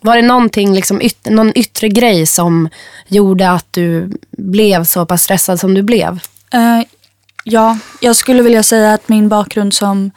var 0.00 0.16
det 0.16 0.22
någonting, 0.22 0.74
liksom 0.74 1.00
yt- 1.02 1.30
någon 1.30 1.52
yttre 1.58 1.88
grej 1.88 2.26
som 2.26 2.68
gjorde 3.08 3.50
att 3.50 3.66
du 3.70 4.10
blev 4.30 4.84
så 4.84 5.06
pass 5.06 5.22
stressad 5.22 5.60
som 5.60 5.74
du 5.74 5.82
blev? 5.82 6.20
Eh, 6.52 6.80
ja, 7.44 7.78
jag 8.00 8.16
skulle 8.16 8.42
vilja 8.42 8.62
säga 8.62 8.94
att 8.94 9.08
min 9.08 9.28
bakgrund 9.28 9.74
som 9.74 10.10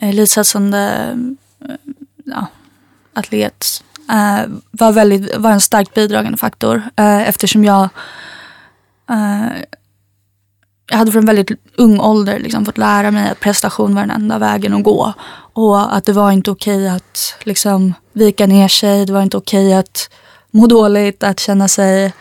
elitsatsande 0.00 1.10
eh, 1.68 1.74
ja, 2.24 2.46
atlet 3.14 3.84
eh, 4.10 4.50
var, 4.70 4.92
väldigt, 4.92 5.36
var 5.36 5.50
en 5.50 5.60
starkt 5.60 5.94
bidragande 5.94 6.38
faktor. 6.38 6.82
Eh, 6.96 7.28
eftersom 7.28 7.64
jag, 7.64 7.88
eh, 9.10 9.46
jag 10.90 10.98
hade 10.98 11.12
från 11.12 11.26
väldigt 11.26 11.50
ung 11.76 12.00
ålder 12.00 12.38
liksom, 12.38 12.64
fått 12.64 12.78
lära 12.78 13.10
mig 13.10 13.30
att 13.30 13.40
prestation 13.40 13.94
var 13.94 14.02
den 14.02 14.10
enda 14.10 14.38
vägen 14.38 14.74
att 14.74 14.84
gå. 14.84 15.12
Och 15.52 15.96
att 15.96 16.04
det 16.04 16.12
var 16.12 16.32
inte 16.32 16.50
okej 16.50 16.88
att 16.88 17.34
liksom, 17.44 17.94
vika 18.12 18.46
ner 18.46 18.68
sig. 18.68 19.06
Det 19.06 19.12
var 19.12 19.22
inte 19.22 19.36
okej 19.36 19.74
att 19.74 20.10
må 20.50 20.66
dåligt, 20.66 21.22
att 21.22 21.40
känna 21.40 21.68
sig 21.68 22.12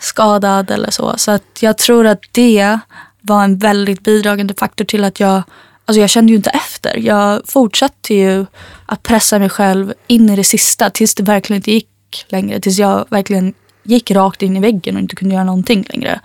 skadad 0.00 0.70
eller 0.70 0.90
så. 0.90 1.14
Så 1.16 1.30
att 1.30 1.58
jag 1.60 1.78
tror 1.78 2.06
att 2.06 2.20
det 2.32 2.78
var 3.20 3.44
en 3.44 3.58
väldigt 3.58 4.02
bidragande 4.02 4.54
faktor 4.54 4.84
till 4.84 5.04
att 5.04 5.20
jag, 5.20 5.42
alltså 5.84 6.00
jag 6.00 6.10
kände 6.10 6.32
ju 6.32 6.36
inte 6.36 6.50
efter. 6.50 6.96
Jag 6.96 7.42
fortsatte 7.46 8.14
ju 8.14 8.46
att 8.86 9.02
pressa 9.02 9.38
mig 9.38 9.48
själv 9.48 9.94
in 10.06 10.30
i 10.30 10.36
det 10.36 10.44
sista 10.44 10.90
tills 10.90 11.14
det 11.14 11.22
verkligen 11.22 11.58
inte 11.58 11.72
gick 11.72 11.88
längre. 12.28 12.60
Tills 12.60 12.78
jag 12.78 13.06
verkligen 13.10 13.54
gick 13.82 14.10
rakt 14.10 14.42
in 14.42 14.56
i 14.56 14.60
väggen 14.60 14.96
och 14.96 15.02
inte 15.02 15.16
kunde 15.16 15.34
göra 15.34 15.44
någonting 15.44 15.86
längre. 15.88 16.20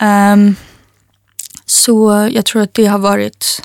Um, 0.00 0.56
så 1.72 2.28
jag 2.32 2.44
tror 2.44 2.62
att 2.62 2.74
det 2.74 2.86
har 2.86 2.98
varit 2.98 3.62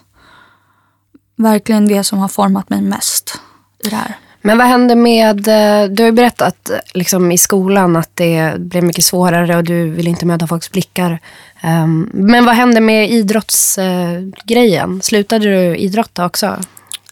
verkligen 1.36 1.88
det 1.88 2.04
som 2.04 2.20
har 2.20 2.28
format 2.28 2.70
mig 2.70 2.82
mest 2.82 3.40
i 3.84 3.90
det 3.90 3.96
här. 3.96 4.18
Men 4.42 4.58
vad 4.58 4.68
hände 4.68 4.96
med, 4.96 5.48
eh, 5.48 5.90
du 5.90 6.04
har 6.04 6.08
ju 6.08 6.12
berättat 6.12 6.70
eh, 6.70 6.78
liksom, 6.94 7.32
i 7.32 7.38
skolan 7.38 7.96
att 7.96 8.10
det 8.14 8.54
blev 8.60 8.84
mycket 8.84 9.06
svårare 9.06 9.58
och 9.58 9.64
du 9.64 9.90
vill 9.90 10.08
inte 10.08 10.26
möta 10.26 10.48
folks 10.48 10.72
blickar. 10.72 11.20
Ehm, 11.62 12.10
men 12.14 12.46
vad 12.46 12.56
hände 12.56 12.82
med 12.82 13.12
idrottsgrejen? 13.12 15.02
Slutade 15.02 15.46
du 15.46 15.78
idrotta 15.78 16.26
också? 16.26 16.60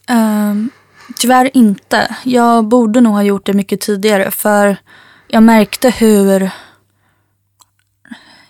Um, 0.10 0.70
tyvärr 1.18 1.50
inte. 1.54 2.16
Jag 2.24 2.66
borde 2.66 3.02
nog 3.02 3.14
ha 3.14 3.24
gjort 3.24 3.46
det 3.46 3.54
mycket 3.54 3.82
tidigare 3.82 4.32
för 4.32 4.78
jag 5.28 5.44
märkte 5.44 5.90
hur... 5.90 6.50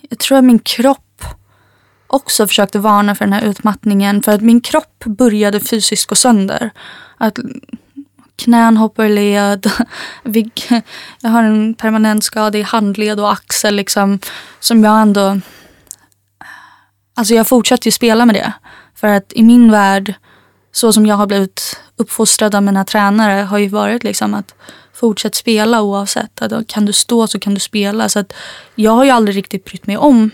Jag 0.10 0.20
tror 0.20 0.38
att 0.38 0.44
min 0.44 0.60
kropp 0.60 1.05
också 2.08 2.48
försökte 2.48 2.80
varna 2.80 3.16
för 3.16 3.26
den 3.26 3.34
här 3.34 3.42
utmattningen. 3.42 4.24
För 4.24 4.32
att 4.32 4.42
min 4.42 4.62
kropp 4.62 5.04
började 5.06 5.60
fysiskt 5.60 6.10
gå 6.10 6.16
sönder. 6.16 6.72
Att 7.18 7.40
knän 8.36 8.78
hoppar 8.78 9.06
i 9.06 9.10
led. 9.10 9.72
Jag 11.22 11.30
har 11.30 11.44
en 11.44 11.74
permanent 11.74 12.24
skada 12.24 12.58
i 12.58 12.62
handled 12.62 13.20
och 13.20 13.32
axel 13.32 13.76
liksom, 13.76 14.20
som 14.60 14.84
jag 14.84 15.02
ändå... 15.02 15.40
Alltså 17.18 17.34
jag 17.34 17.48
fortsätter 17.48 17.88
ju 17.88 17.92
spela 17.92 18.26
med 18.26 18.36
det. 18.36 18.54
För 18.96 19.08
att 19.08 19.34
i 19.34 19.44
min 19.44 19.72
värld 19.72 20.14
så 20.72 20.94
som 20.94 21.06
jag 21.06 21.16
har 21.16 21.28
blivit 21.28 21.80
uppfostrad 21.96 22.56
av 22.56 22.64
mina 22.64 22.86
tränare 22.86 23.42
har 23.42 23.58
ju 23.58 23.68
varit 23.68 24.04
liksom 24.04 24.34
att 24.34 24.56
fortsätt 24.94 25.36
spela 25.36 25.82
oavsett. 25.82 26.42
Att 26.42 26.68
kan 26.68 26.86
du 26.86 26.94
stå 26.94 27.28
så 27.28 27.40
kan 27.40 27.54
du 27.54 27.60
spela. 27.60 28.10
Så 28.10 28.20
att 28.20 28.34
jag 28.76 28.92
har 28.92 29.04
ju 29.04 29.10
aldrig 29.10 29.38
riktigt 29.38 29.66
brytt 29.66 29.88
mig 29.88 29.98
om 29.98 30.32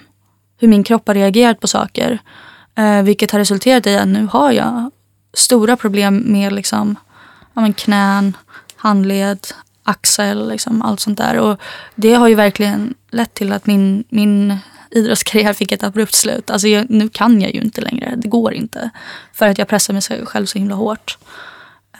hur 0.62 0.68
min 0.68 0.84
kropp 0.84 1.08
har 1.08 1.16
reagerat 1.16 1.60
på 1.60 1.68
saker. 1.68 2.20
Eh, 2.76 3.02
vilket 3.02 3.32
har 3.32 3.40
resulterat 3.40 3.88
i 3.88 3.96
att 3.96 4.08
nu 4.08 4.28
har 4.32 4.52
jag 4.52 4.92
stora 5.34 5.78
problem 5.78 6.24
med 6.26 6.54
liksom, 6.54 6.96
ja, 7.54 7.62
men 7.62 7.74
knän, 7.74 8.38
handled, 8.76 9.48
axel, 9.84 10.50
liksom, 10.50 10.82
allt 10.82 11.00
sånt 11.00 11.18
där. 11.18 11.38
Och 11.38 11.62
det 11.96 12.14
har 12.14 12.28
ju 12.28 12.36
verkligen 12.36 12.94
lett 13.12 13.34
till 13.34 13.54
att 13.54 13.66
min, 13.66 14.04
min 14.10 14.58
idrottskarriär 14.92 15.54
fick 15.54 15.72
ett 15.72 15.84
abrupt 15.84 16.14
slut. 16.14 16.50
Alltså 16.50 16.68
jag, 16.68 16.90
nu 16.90 17.10
kan 17.10 17.42
jag 17.42 17.56
ju 17.56 17.62
inte 17.62 17.82
längre. 17.82 18.14
Det 18.18 18.28
går 18.28 18.54
inte. 18.54 18.90
För 19.34 19.48
att 19.48 19.58
jag 19.58 19.68
pressar 19.68 19.94
mig 19.94 20.26
själv 20.26 20.46
så 20.46 20.58
himla 20.58 20.76
hårt. 20.76 21.18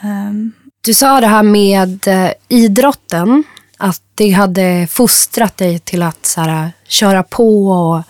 Um. 0.04 0.54
Du 0.82 0.94
sa 0.94 1.22
det 1.22 1.28
här 1.28 1.44
med 1.44 2.08
eh, 2.08 2.32
idrotten, 2.48 3.44
att 3.78 4.02
det 4.16 4.32
hade 4.32 4.88
fostrat 4.90 5.58
dig 5.58 5.80
till 5.80 6.04
att 6.04 6.26
så 6.26 6.42
här, 6.42 6.72
köra 6.88 7.24
på 7.24 7.72
och 7.72 8.04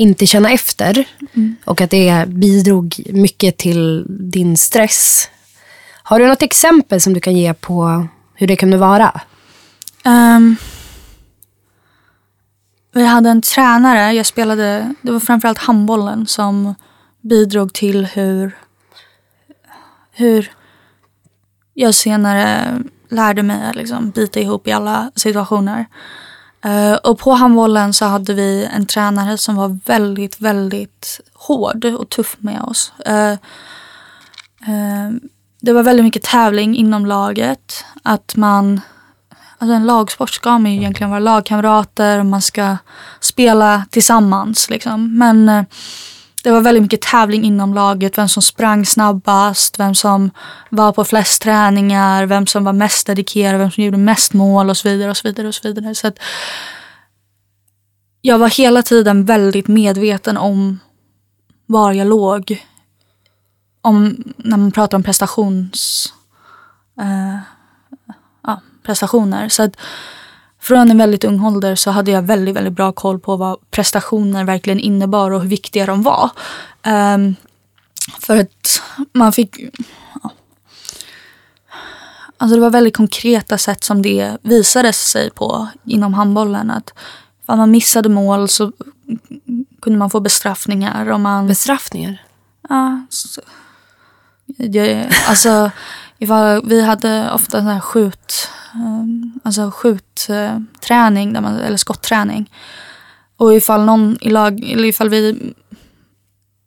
inte 0.00 0.26
känna 0.26 0.50
efter. 0.50 1.08
Och 1.64 1.80
att 1.80 1.90
det 1.90 2.28
bidrog 2.28 3.02
mycket 3.12 3.56
till 3.56 4.06
din 4.08 4.56
stress. 4.56 5.28
Har 6.02 6.18
du 6.18 6.26
något 6.26 6.42
exempel 6.42 7.00
som 7.00 7.12
du 7.12 7.20
kan 7.20 7.36
ge 7.36 7.54
på 7.54 8.08
hur 8.34 8.46
det 8.46 8.56
kunde 8.56 8.76
vara? 8.76 9.20
Ehm, 10.04 10.56
vi 12.92 13.06
hade 13.06 13.30
en 13.30 13.42
tränare, 13.42 14.12
jag 14.12 14.26
spelade, 14.26 14.94
det 15.02 15.12
var 15.12 15.20
framförallt 15.20 15.58
handbollen 15.58 16.26
som 16.26 16.74
bidrog 17.20 17.72
till 17.72 18.06
hur, 18.06 18.56
hur 20.12 20.52
jag 21.74 21.94
senare 21.94 22.78
lärde 23.08 23.42
mig 23.42 23.68
att 23.68 23.76
liksom 23.76 24.10
bita 24.10 24.40
ihop 24.40 24.68
i 24.68 24.72
alla 24.72 25.10
situationer. 25.14 25.86
Eh, 26.64 26.94
och 26.94 27.18
på 27.18 27.32
handbollen 27.32 27.92
så 27.92 28.04
hade 28.04 28.34
vi 28.34 28.68
en 28.74 28.86
tränare 28.86 29.38
som 29.38 29.56
var 29.56 29.78
väldigt, 29.86 30.40
väldigt 30.40 31.20
hård 31.34 31.84
och 31.84 32.08
tuff 32.08 32.36
med 32.38 32.62
oss. 32.62 32.92
Eh, 33.06 33.32
eh, 34.66 35.10
det 35.60 35.72
var 35.72 35.82
väldigt 35.82 36.04
mycket 36.04 36.22
tävling 36.22 36.76
inom 36.76 37.06
laget. 37.06 37.84
Att 38.02 38.36
man 38.36 38.80
Alltså 39.62 39.74
en 39.74 39.86
lagsport 39.86 40.30
ska 40.30 40.58
man 40.58 40.72
ju 40.72 40.76
egentligen 40.76 41.10
vara 41.10 41.20
lagkamrater 41.20 42.18
och 42.18 42.26
man 42.26 42.42
ska 42.42 42.76
spela 43.20 43.84
tillsammans. 43.90 44.70
Liksom. 44.70 45.18
Men 45.18 45.48
eh, 45.48 45.62
det 46.42 46.50
var 46.50 46.60
väldigt 46.60 46.82
mycket 46.82 47.00
tävling 47.00 47.44
inom 47.44 47.74
laget. 47.74 48.18
Vem 48.18 48.28
som 48.28 48.42
sprang 48.42 48.86
snabbast, 48.86 49.78
vem 49.78 49.94
som 49.94 50.30
var 50.68 50.92
på 50.92 51.04
flest 51.04 51.42
träningar, 51.42 52.26
vem 52.26 52.46
som 52.46 52.64
var 52.64 52.72
mest 52.72 53.06
dedikerad, 53.06 53.58
vem 53.58 53.70
som 53.70 53.84
gjorde 53.84 53.96
mest 53.98 54.32
mål 54.32 54.70
och 54.70 54.76
så 54.76 54.88
vidare. 54.88 55.10
och 55.10 55.16
Så 55.16 55.28
vidare 55.28 55.48
och 55.48 55.54
så 55.54 55.68
vidare. 55.68 55.94
Så 55.94 56.06
att 56.06 56.18
jag 58.20 58.38
var 58.38 58.48
hela 58.48 58.82
tiden 58.82 59.24
väldigt 59.24 59.68
medveten 59.68 60.36
om 60.36 60.78
var 61.66 61.92
jag 61.92 62.06
låg. 62.06 62.66
Om, 63.82 64.24
när 64.36 64.56
man 64.56 64.72
pratar 64.72 64.96
om 64.98 65.02
prestations... 65.02 66.06
Eh, 67.00 67.38
ja, 68.42 68.60
prestationer. 68.82 69.48
Så 69.48 69.62
att 69.62 69.76
från 70.60 70.90
en 70.90 70.98
väldigt 70.98 71.24
ung 71.24 71.44
ålder 71.44 71.74
så 71.74 71.90
hade 71.90 72.10
jag 72.10 72.22
väldigt, 72.22 72.56
väldigt 72.56 72.72
bra 72.72 72.92
koll 72.92 73.20
på 73.20 73.36
vad 73.36 73.70
prestationer 73.70 74.44
verkligen 74.44 74.80
innebar 74.80 75.30
och 75.30 75.40
hur 75.40 75.48
viktiga 75.48 75.86
de 75.86 76.02
var. 76.02 76.30
Ehm, 76.82 77.34
för 78.18 78.36
att 78.36 78.82
man 79.12 79.32
fick... 79.32 79.60
Ja. 80.22 80.30
Alltså 82.36 82.56
det 82.56 82.62
var 82.62 82.70
väldigt 82.70 82.96
konkreta 82.96 83.58
sätt 83.58 83.84
som 83.84 84.02
det 84.02 84.36
visade 84.42 84.92
sig 84.92 85.30
på 85.30 85.68
inom 85.84 86.14
handbollen. 86.14 86.70
Att 86.70 86.92
om 87.46 87.58
man 87.58 87.70
missade 87.70 88.08
mål 88.08 88.48
så 88.48 88.72
kunde 89.82 89.98
man 89.98 90.10
få 90.10 90.20
bestraffningar. 90.20 91.10
Om 91.10 91.22
man, 91.22 91.46
Bestraffningar? 91.46 92.22
Ja, 92.68 93.06
så, 93.10 93.40
jag, 94.56 95.12
alltså, 95.28 95.70
ifall, 96.18 96.66
vi 96.66 96.82
hade 96.82 97.30
ofta 97.32 97.58
sån 97.58 97.66
här 97.66 97.80
skjut, 97.80 98.48
um, 98.48 98.59
Ehm, 98.74 99.40
alltså 99.42 99.70
skjutträning, 99.70 101.32
där 101.32 101.40
man, 101.40 101.56
eller 101.56 101.76
skottträning. 101.76 102.52
Och 103.36 103.54
ifall 103.54 103.84
någon 103.84 104.18
i 104.20 104.30
lag, 104.30 104.64
eller 104.64 104.84
ifall 104.84 105.08
vi 105.08 105.52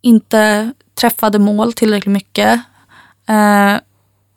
inte 0.01 0.73
träffade 0.95 1.39
mål 1.39 1.73
tillräckligt 1.73 2.13
mycket 2.13 2.61
eh, 3.27 3.75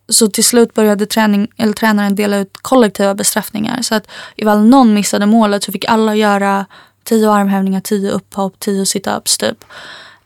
så 0.09 0.27
till 0.27 0.43
slut 0.43 0.73
började 0.73 1.05
träning, 1.05 1.47
eller 1.57 1.73
tränaren 1.73 2.15
dela 2.15 2.37
ut 2.37 2.57
kollektiva 2.61 3.15
bestraffningar. 3.15 3.81
Så 3.81 3.95
att 3.95 4.07
ifall 4.35 4.65
någon 4.65 4.93
missade 4.93 5.25
målet 5.25 5.63
så 5.63 5.71
fick 5.71 5.85
alla 5.85 6.15
göra 6.15 6.65
tio 7.03 7.31
armhävningar, 7.31 7.81
tio 7.81 8.11
upphopp, 8.11 8.59
tio 8.59 8.85
situps 8.85 9.37
typ. 9.37 9.65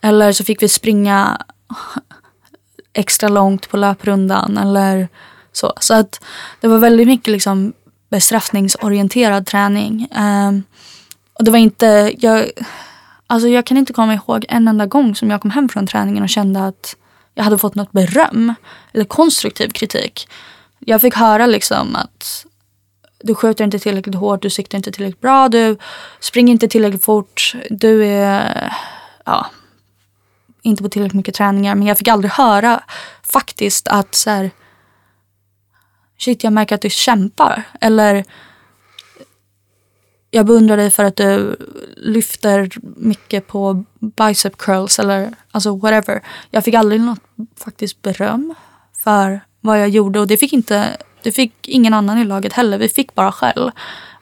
Eller 0.01 0.31
så 0.31 0.43
fick 0.43 0.61
vi 0.63 0.67
springa 0.67 1.41
extra 2.93 3.29
långt 3.29 3.69
på 3.69 3.77
löprundan 3.77 4.57
eller 4.57 5.09
så. 5.51 5.73
Så 5.79 5.93
att 5.93 6.23
det 6.59 6.67
var 6.67 6.77
väldigt 6.77 7.07
mycket 7.07 7.31
liksom 7.31 7.73
bestraffningsorienterad 8.09 9.45
träning. 9.45 10.07
Um, 10.17 10.63
och 11.33 11.43
det 11.43 11.51
var 11.51 11.59
inte, 11.59 12.11
jag, 12.17 12.51
alltså 13.27 13.47
jag 13.47 13.65
kan 13.65 13.77
inte 13.77 13.93
komma 13.93 14.13
ihåg 14.13 14.45
en 14.49 14.67
enda 14.67 14.85
gång 14.85 15.15
som 15.15 15.31
jag 15.31 15.41
kom 15.41 15.51
hem 15.51 15.69
från 15.69 15.87
träningen 15.87 16.23
och 16.23 16.29
kände 16.29 16.65
att 16.65 16.95
jag 17.33 17.43
hade 17.43 17.57
fått 17.57 17.75
något 17.75 17.91
beröm 17.91 18.53
eller 18.93 19.05
konstruktiv 19.05 19.69
kritik. 19.69 20.29
Jag 20.79 21.01
fick 21.01 21.15
höra 21.15 21.45
liksom 21.45 21.95
att 21.95 22.45
du 23.23 23.35
skjuter 23.35 23.63
inte 23.63 23.79
tillräckligt 23.79 24.15
hårt, 24.15 24.41
du 24.41 24.49
siktar 24.49 24.77
inte 24.77 24.91
tillräckligt 24.91 25.21
bra, 25.21 25.49
du 25.49 25.77
springer 26.19 26.51
inte 26.51 26.67
tillräckligt 26.67 27.05
fort, 27.05 27.55
du 27.69 28.05
är 28.05 28.73
ja, 29.25 29.47
inte 30.61 30.83
på 30.83 30.89
tillräckligt 30.89 31.17
mycket 31.17 31.35
träningar. 31.35 31.75
Men 31.75 31.87
jag 31.87 31.97
fick 31.97 32.07
aldrig 32.07 32.31
höra 32.31 32.83
faktiskt 33.23 33.87
att 33.87 34.15
så 34.15 34.29
här, 34.29 34.51
shit 36.21 36.43
jag 36.43 36.53
märker 36.53 36.75
att 36.75 36.81
du 36.81 36.89
kämpar. 36.89 37.63
Eller 37.81 38.23
jag 40.31 40.45
beundrar 40.45 40.77
dig 40.77 40.89
för 40.89 41.03
att 41.03 41.15
du 41.15 41.55
lyfter 41.97 42.69
mycket 42.97 43.47
på 43.47 43.83
bicep 43.99 44.57
curls 44.57 44.99
eller 44.99 45.33
alltså 45.51 45.75
whatever. 45.75 46.23
Jag 46.49 46.63
fick 46.63 46.75
aldrig 46.75 47.01
något 47.01 47.19
faktiskt 47.63 48.01
beröm 48.01 48.55
för 49.03 49.41
vad 49.61 49.81
jag 49.81 49.89
gjorde 49.89 50.19
och 50.19 50.27
det 50.27 50.37
fick 50.37 50.53
inte 50.53 50.97
det 51.23 51.31
fick 51.31 51.67
ingen 51.67 51.93
annan 51.93 52.17
i 52.17 52.25
laget 52.25 52.53
heller. 52.53 52.77
Vi 52.77 52.89
fick 52.89 53.15
bara 53.15 53.31
skäll. 53.31 53.71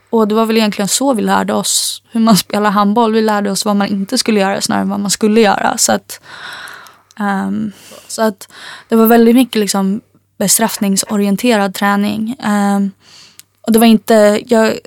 Och 0.09 0.27
det 0.27 0.35
var 0.35 0.45
väl 0.45 0.57
egentligen 0.57 0.87
så 0.87 1.13
vi 1.13 1.21
lärde 1.21 1.53
oss 1.53 2.03
hur 2.11 2.19
man 2.19 2.37
spelar 2.37 2.71
handboll. 2.71 3.13
Vi 3.13 3.21
lärde 3.21 3.51
oss 3.51 3.65
vad 3.65 3.75
man 3.75 3.87
inte 3.87 4.17
skulle 4.17 4.39
göra 4.39 4.61
snarare 4.61 4.81
än 4.81 4.89
vad 4.89 4.99
man 4.99 5.09
skulle 5.09 5.41
göra. 5.41 5.77
Så 5.77 5.91
att, 5.91 6.21
um, 7.19 7.71
så 8.07 8.21
att 8.21 8.49
det 8.87 8.95
var 8.95 9.05
väldigt 9.05 9.35
mycket 9.35 9.59
liksom 9.59 10.01
bestraffningsorienterad 10.39 11.73
träning. 11.73 12.35
Um, 12.43 12.91
och 13.61 13.73
det 13.73 13.79
var 13.79 13.85
inte, 13.85 14.41
jag, 14.45 14.79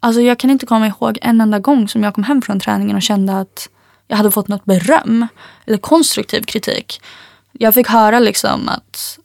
alltså 0.00 0.20
jag 0.20 0.38
kan 0.38 0.50
inte 0.50 0.66
komma 0.66 0.86
ihåg 0.86 1.18
en 1.22 1.40
enda 1.40 1.58
gång 1.58 1.88
som 1.88 2.02
jag 2.04 2.14
kom 2.14 2.24
hem 2.24 2.42
från 2.42 2.60
träningen 2.60 2.96
och 2.96 3.02
kände 3.02 3.38
att 3.40 3.68
jag 4.06 4.16
hade 4.16 4.30
fått 4.30 4.48
något 4.48 4.64
beröm 4.64 5.26
eller 5.66 5.78
konstruktiv 5.78 6.42
kritik. 6.42 7.00
Jag 7.52 7.74
fick 7.74 7.88
höra 7.88 8.18
liksom 8.18 8.68
att 8.68 9.18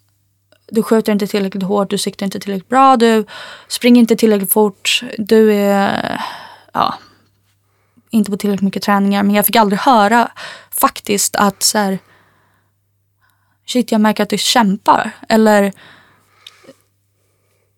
du 0.72 0.84
skjuter 0.84 1.12
inte 1.12 1.28
tillräckligt 1.28 1.64
hårt, 1.64 1.90
du 1.90 1.98
siktar 1.98 2.26
inte 2.26 2.40
tillräckligt 2.40 2.70
bra, 2.70 2.98
du 2.98 3.26
springer 3.68 4.00
inte 4.00 4.16
tillräckligt 4.16 4.54
fort, 4.54 5.04
du 5.18 5.54
är 5.54 6.22
ja, 6.74 6.94
inte 8.10 8.32
på 8.32 8.38
tillräckligt 8.38 8.66
mycket 8.66 8.84
träningar. 8.84 9.24
Men 9.24 9.36
jag 9.36 9.46
fick 9.46 9.56
aldrig 9.56 9.80
höra 9.80 10.32
faktiskt 10.72 11.36
att 11.36 11.64
så 11.64 11.78
här, 11.78 12.00
shit 13.70 13.92
jag 13.92 14.02
märker 14.02 14.24
att 14.24 14.30
du 14.30 14.38
kämpar. 14.38 15.12
Eller 15.30 15.72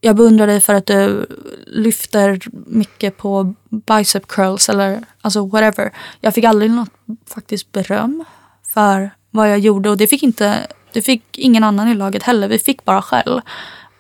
jag 0.02 0.16
beundrar 0.16 0.48
dig 0.48 0.60
för 0.60 0.74
att 0.74 0.86
du 0.86 1.26
lyfter 1.68 2.42
mycket 2.68 3.18
på 3.18 3.54
bicep 3.70 4.28
curls 4.28 4.70
eller 4.70 5.04
alltså 5.22 5.46
whatever. 5.46 5.94
Jag 6.20 6.34
fick 6.34 6.46
aldrig 6.46 6.72
något 6.72 6.90
faktiskt 7.28 7.72
beröm 7.72 8.26
för 8.74 9.12
vad 9.32 9.52
jag 9.52 9.60
gjorde 9.60 9.90
och 9.90 9.98
det 9.98 10.08
fick 10.08 10.24
inte 10.24 10.68
det 10.94 11.02
fick 11.02 11.38
ingen 11.38 11.64
annan 11.64 11.88
i 11.88 11.96
laget 11.96 12.24
heller. 12.24 12.48
Vi 12.48 12.60
fick 12.60 12.86
bara 12.86 13.02
skäll. 13.02 13.42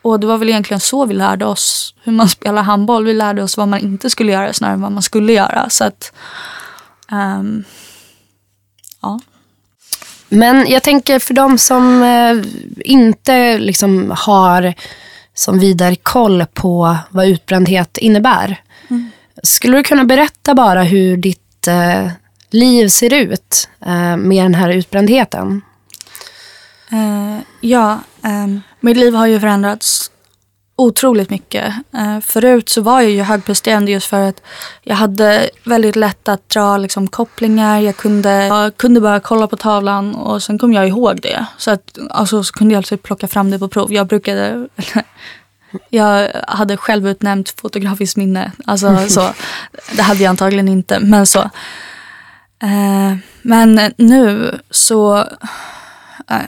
Och 0.01 0.19
det 0.19 0.27
var 0.27 0.37
väl 0.37 0.49
egentligen 0.49 0.79
så 0.79 1.05
vi 1.05 1.13
lärde 1.13 1.45
oss 1.45 1.95
hur 2.03 2.11
man 2.11 2.29
spelar 2.29 2.63
handboll. 2.63 3.05
Vi 3.05 3.13
lärde 3.13 3.43
oss 3.43 3.57
vad 3.57 3.67
man 3.67 3.79
inte 3.79 4.09
skulle 4.09 4.31
göra 4.31 4.53
snarare 4.53 4.73
än 4.73 4.81
vad 4.81 4.91
man 4.91 5.01
skulle 5.01 5.33
göra. 5.33 5.69
Så 5.69 5.83
att, 5.83 6.13
um, 7.11 7.63
ja. 9.01 9.19
Men 10.33 10.67
jag 10.67 10.83
tänker 10.83 11.19
för 11.19 11.33
de 11.33 11.57
som 11.57 12.03
eh, 12.03 12.51
inte 12.85 13.57
liksom 13.57 14.13
har 14.17 14.73
som 15.33 15.59
vidare 15.59 15.95
koll 15.95 16.45
på 16.53 16.97
vad 17.09 17.27
utbrändhet 17.27 17.97
innebär. 17.97 18.61
Mm. 18.89 19.11
Skulle 19.43 19.77
du 19.77 19.83
kunna 19.83 20.03
berätta 20.03 20.53
bara 20.53 20.83
hur 20.83 21.17
ditt 21.17 21.67
eh, 21.67 22.07
liv 22.49 22.87
ser 22.87 23.13
ut 23.13 23.69
eh, 23.85 24.17
med 24.17 24.45
den 24.45 24.55
här 24.55 24.69
utbrändheten? 24.69 25.61
Uh, 26.93 27.39
ja, 27.61 27.99
um, 28.21 28.61
mitt 28.79 28.97
liv 28.97 29.13
har 29.13 29.27
ju 29.27 29.39
förändrats 29.39 30.11
otroligt 30.81 31.29
mycket. 31.29 31.73
Uh, 31.95 32.19
förut 32.19 32.69
så 32.69 32.81
var 32.81 33.01
jag 33.01 33.11
ju 33.11 33.21
högpresterande 33.21 33.91
just 33.91 34.07
för 34.07 34.29
att 34.29 34.41
jag 34.83 34.95
hade 34.95 35.49
väldigt 35.63 35.95
lätt 35.95 36.27
att 36.27 36.49
dra 36.49 36.77
liksom, 36.77 37.07
kopplingar. 37.07 37.79
Jag 37.79 37.97
kunde, 37.97 38.45
jag 38.45 38.77
kunde 38.77 39.01
bara 39.01 39.19
kolla 39.19 39.47
på 39.47 39.57
tavlan 39.57 40.15
och 40.15 40.43
sen 40.43 40.59
kom 40.59 40.73
jag 40.73 40.87
ihåg 40.87 41.21
det. 41.21 41.45
Så, 41.57 41.71
att, 41.71 41.97
alltså, 42.09 42.43
så 42.43 42.53
kunde 42.53 42.73
jag 42.73 42.79
alltså 42.79 42.97
plocka 42.97 43.27
fram 43.27 43.51
det 43.51 43.59
på 43.59 43.67
prov. 43.67 43.93
Jag 43.93 44.07
brukade... 44.07 44.67
jag 45.89 46.29
hade 46.47 46.77
självutnämnt 46.77 47.53
fotografiskt 47.61 48.17
minne. 48.17 48.51
Alltså, 48.65 48.97
så, 49.07 49.33
det 49.95 50.01
hade 50.01 50.23
jag 50.23 50.29
antagligen 50.29 50.67
inte, 50.67 50.99
men 50.99 51.25
så. 51.25 51.49
Uh, 52.63 53.15
men 53.41 53.93
nu 53.97 54.59
så 54.69 55.27
Äh, 56.31 56.41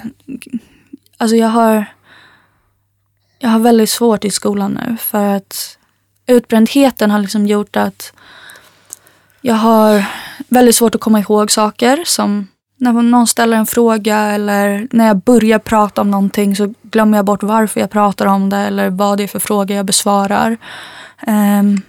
alltså 1.17 1.35
jag 1.35 1.47
har, 1.47 1.85
jag 3.43 3.49
har 3.49 3.59
väldigt 3.59 3.89
svårt 3.89 4.25
i 4.25 4.29
skolan 4.29 4.79
nu 4.85 4.97
för 4.97 5.35
att 5.35 5.77
utbrändheten 6.27 7.11
har 7.11 7.19
liksom 7.19 7.47
gjort 7.47 7.75
att 7.75 8.13
jag 9.41 9.55
har 9.55 10.05
väldigt 10.47 10.75
svårt 10.75 10.95
att 10.95 11.01
komma 11.01 11.19
ihåg 11.19 11.51
saker 11.51 12.03
som 12.05 12.47
när 12.77 12.91
någon 12.93 13.27
ställer 13.27 13.57
en 13.57 13.65
fråga 13.65 14.19
eller 14.19 14.87
när 14.91 15.07
jag 15.07 15.17
börjar 15.17 15.59
prata 15.59 16.01
om 16.01 16.11
någonting 16.11 16.55
så 16.55 16.73
glömmer 16.81 17.17
jag 17.17 17.25
bort 17.25 17.43
varför 17.43 17.79
jag 17.79 17.89
pratar 17.89 18.25
om 18.25 18.49
det 18.49 18.57
eller 18.57 18.89
vad 18.89 19.17
det 19.17 19.23
är 19.23 19.27
för 19.27 19.39
fråga 19.39 19.75
jag 19.75 19.85
besvarar. 19.85 20.57
Um, 21.27 21.81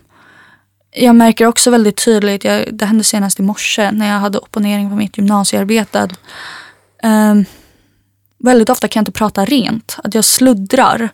jag 0.90 1.17
märker 1.17 1.47
också 1.47 1.71
väldigt 1.71 2.05
tydligt, 2.05 2.45
jag, 2.45 2.75
det 2.75 2.87
hände 2.87 3.05
senast 3.05 3.40
i 3.40 3.43
morse 3.43 3.90
när 3.90 4.07
jag 4.07 4.19
hade 4.19 4.38
opponering 4.38 4.90
på 4.90 4.97
mitt 4.97 5.19
gymnasiearbete. 5.19 6.09
Um, 7.03 7.45
väldigt 8.44 8.70
ofta 8.70 8.88
kan 8.88 9.00
jag 9.00 9.02
inte 9.02 9.18
prata 9.18 9.44
rent. 9.44 9.98
Att 10.04 10.14
jag 10.14 10.24
sluddrar. 10.24 11.09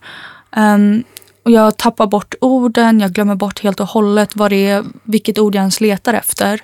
Um, 0.56 1.04
och 1.42 1.50
jag 1.50 1.76
tappar 1.76 2.06
bort 2.06 2.34
orden, 2.40 3.00
jag 3.00 3.12
glömmer 3.12 3.34
bort 3.34 3.60
helt 3.60 3.80
och 3.80 3.86
hållet 3.86 4.36
vad 4.36 4.50
det 4.50 4.68
är, 4.68 4.84
vilket 5.02 5.38
ord 5.38 5.54
jag 5.54 5.60
ens 5.60 5.80
letar 5.80 6.14
efter. 6.14 6.62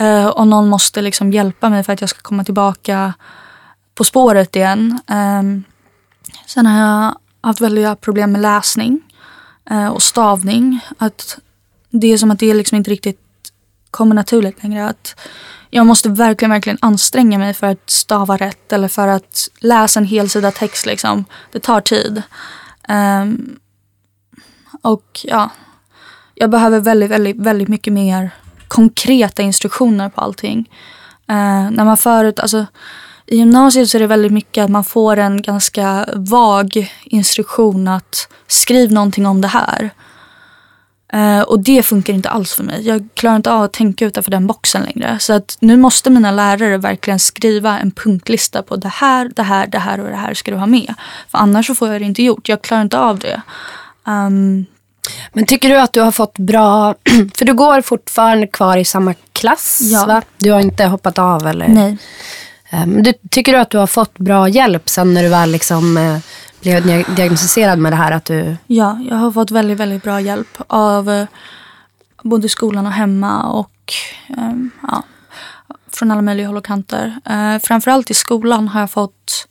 Uh, 0.00 0.26
och 0.26 0.46
någon 0.46 0.68
måste 0.68 1.02
liksom 1.02 1.32
hjälpa 1.32 1.68
mig 1.68 1.84
för 1.84 1.92
att 1.92 2.00
jag 2.00 2.10
ska 2.10 2.20
komma 2.20 2.44
tillbaka 2.44 3.14
på 3.94 4.04
spåret 4.04 4.56
igen. 4.56 5.00
Um, 5.06 5.64
sen 6.46 6.66
har 6.66 6.80
jag 6.80 7.16
haft 7.40 7.60
väldiga 7.60 7.96
problem 7.96 8.32
med 8.32 8.42
läsning 8.42 9.00
uh, 9.70 9.88
och 9.88 10.02
stavning. 10.02 10.80
Att 10.98 11.38
det 11.90 12.12
är 12.12 12.18
som 12.18 12.30
att 12.30 12.38
det 12.38 12.54
liksom 12.54 12.76
inte 12.76 12.90
riktigt 12.90 13.20
kommer 13.90 14.14
naturligt 14.14 14.62
längre. 14.62 14.88
Att 14.88 15.16
jag 15.76 15.86
måste 15.86 16.08
verkligen, 16.08 16.50
verkligen 16.50 16.78
anstränga 16.80 17.38
mig 17.38 17.54
för 17.54 17.66
att 17.66 17.90
stava 17.90 18.36
rätt 18.36 18.72
eller 18.72 18.88
för 18.88 19.08
att 19.08 19.50
läsa 19.58 20.00
en 20.00 20.06
hel 20.06 20.30
sida 20.30 20.50
text. 20.50 20.86
Liksom. 20.86 21.24
Det 21.52 21.60
tar 21.60 21.80
tid. 21.80 22.22
Um, 22.88 23.58
och 24.82 25.20
ja, 25.24 25.50
jag 26.34 26.50
behöver 26.50 26.80
väldigt, 26.80 27.10
väldigt, 27.10 27.36
väldigt 27.36 27.68
mycket 27.68 27.92
mer 27.92 28.30
konkreta 28.68 29.42
instruktioner 29.42 30.08
på 30.08 30.20
allting. 30.20 30.58
Uh, 31.30 31.70
när 31.70 31.84
man 31.84 31.96
förut, 31.96 32.40
alltså 32.40 32.66
i 33.26 33.36
gymnasiet 33.36 33.88
så 33.88 33.98
är 33.98 34.00
det 34.00 34.06
väldigt 34.06 34.32
mycket 34.32 34.64
att 34.64 34.70
man 34.70 34.84
får 34.84 35.16
en 35.16 35.42
ganska 35.42 36.08
vag 36.14 36.92
instruktion 37.04 37.88
att 37.88 38.28
skriv 38.46 38.92
någonting 38.92 39.26
om 39.26 39.40
det 39.40 39.48
här. 39.48 39.90
Uh, 41.14 41.40
och 41.40 41.60
det 41.60 41.82
funkar 41.82 42.12
inte 42.12 42.28
alls 42.28 42.54
för 42.54 42.64
mig. 42.64 42.86
Jag 42.86 43.08
klarar 43.14 43.36
inte 43.36 43.52
av 43.52 43.62
att 43.62 43.72
tänka 43.72 44.04
utanför 44.04 44.30
den 44.30 44.46
boxen 44.46 44.82
längre. 44.82 45.18
Så 45.20 45.32
att 45.32 45.56
nu 45.60 45.76
måste 45.76 46.10
mina 46.10 46.30
lärare 46.30 46.78
verkligen 46.78 47.18
skriva 47.18 47.78
en 47.78 47.90
punktlista 47.90 48.62
på 48.62 48.76
det 48.76 48.88
här, 48.88 49.30
det 49.36 49.42
här, 49.42 49.66
det 49.66 49.78
här 49.78 50.00
och 50.00 50.10
det 50.10 50.16
här 50.16 50.34
ska 50.34 50.50
du 50.50 50.56
ha 50.56 50.66
med. 50.66 50.94
För 51.28 51.38
annars 51.38 51.66
så 51.66 51.74
får 51.74 51.88
jag 51.88 52.00
det 52.00 52.04
inte 52.04 52.22
gjort. 52.22 52.48
Jag 52.48 52.62
klarar 52.62 52.82
inte 52.82 52.98
av 52.98 53.18
det. 53.18 53.42
Um, 54.04 54.66
men 55.32 55.46
tycker 55.46 55.68
du 55.68 55.80
att 55.80 55.92
du 55.92 56.00
har 56.00 56.12
fått 56.12 56.38
bra, 56.38 56.94
för 57.36 57.44
du 57.44 57.54
går 57.54 57.80
fortfarande 57.80 58.46
kvar 58.46 58.76
i 58.76 58.84
samma 58.84 59.14
klass 59.32 59.78
ja. 59.82 60.06
va? 60.06 60.22
Du 60.36 60.52
har 60.52 60.60
inte 60.60 60.84
hoppat 60.84 61.18
av 61.18 61.46
eller? 61.46 61.68
Nej. 61.68 61.98
Um, 62.72 63.02
du, 63.02 63.12
tycker 63.30 63.52
du 63.52 63.58
att 63.58 63.70
du 63.70 63.78
har 63.78 63.86
fått 63.86 64.18
bra 64.18 64.48
hjälp 64.48 64.88
sen 64.88 65.14
när 65.14 65.22
du 65.22 65.28
väl 65.28 65.50
liksom 65.50 65.96
uh, 65.96 66.18
blev 66.60 67.14
diagnostiserad 67.14 67.78
med 67.78 67.92
det 67.92 67.96
här? 67.96 68.12
Att 68.12 68.24
du... 68.24 68.56
Ja, 68.66 68.98
jag 69.10 69.16
har 69.16 69.32
fått 69.32 69.50
väldigt, 69.50 69.78
väldigt 69.78 70.02
bra 70.02 70.20
hjälp 70.20 70.58
av 70.66 71.10
eh, 71.10 71.26
både 72.22 72.48
skolan 72.48 72.86
och 72.86 72.92
hemma 72.92 73.42
och 73.42 73.92
ehm, 74.28 74.70
ja, 74.82 75.02
från 75.92 76.10
alla 76.10 76.22
möjliga 76.22 76.46
håll 76.46 76.56
och 76.56 76.64
kanter. 76.64 77.20
Eh, 77.24 77.58
framförallt 77.58 78.10
i 78.10 78.14
skolan 78.14 78.68
har 78.68 78.80
jag 78.80 78.90
fått 78.90 79.48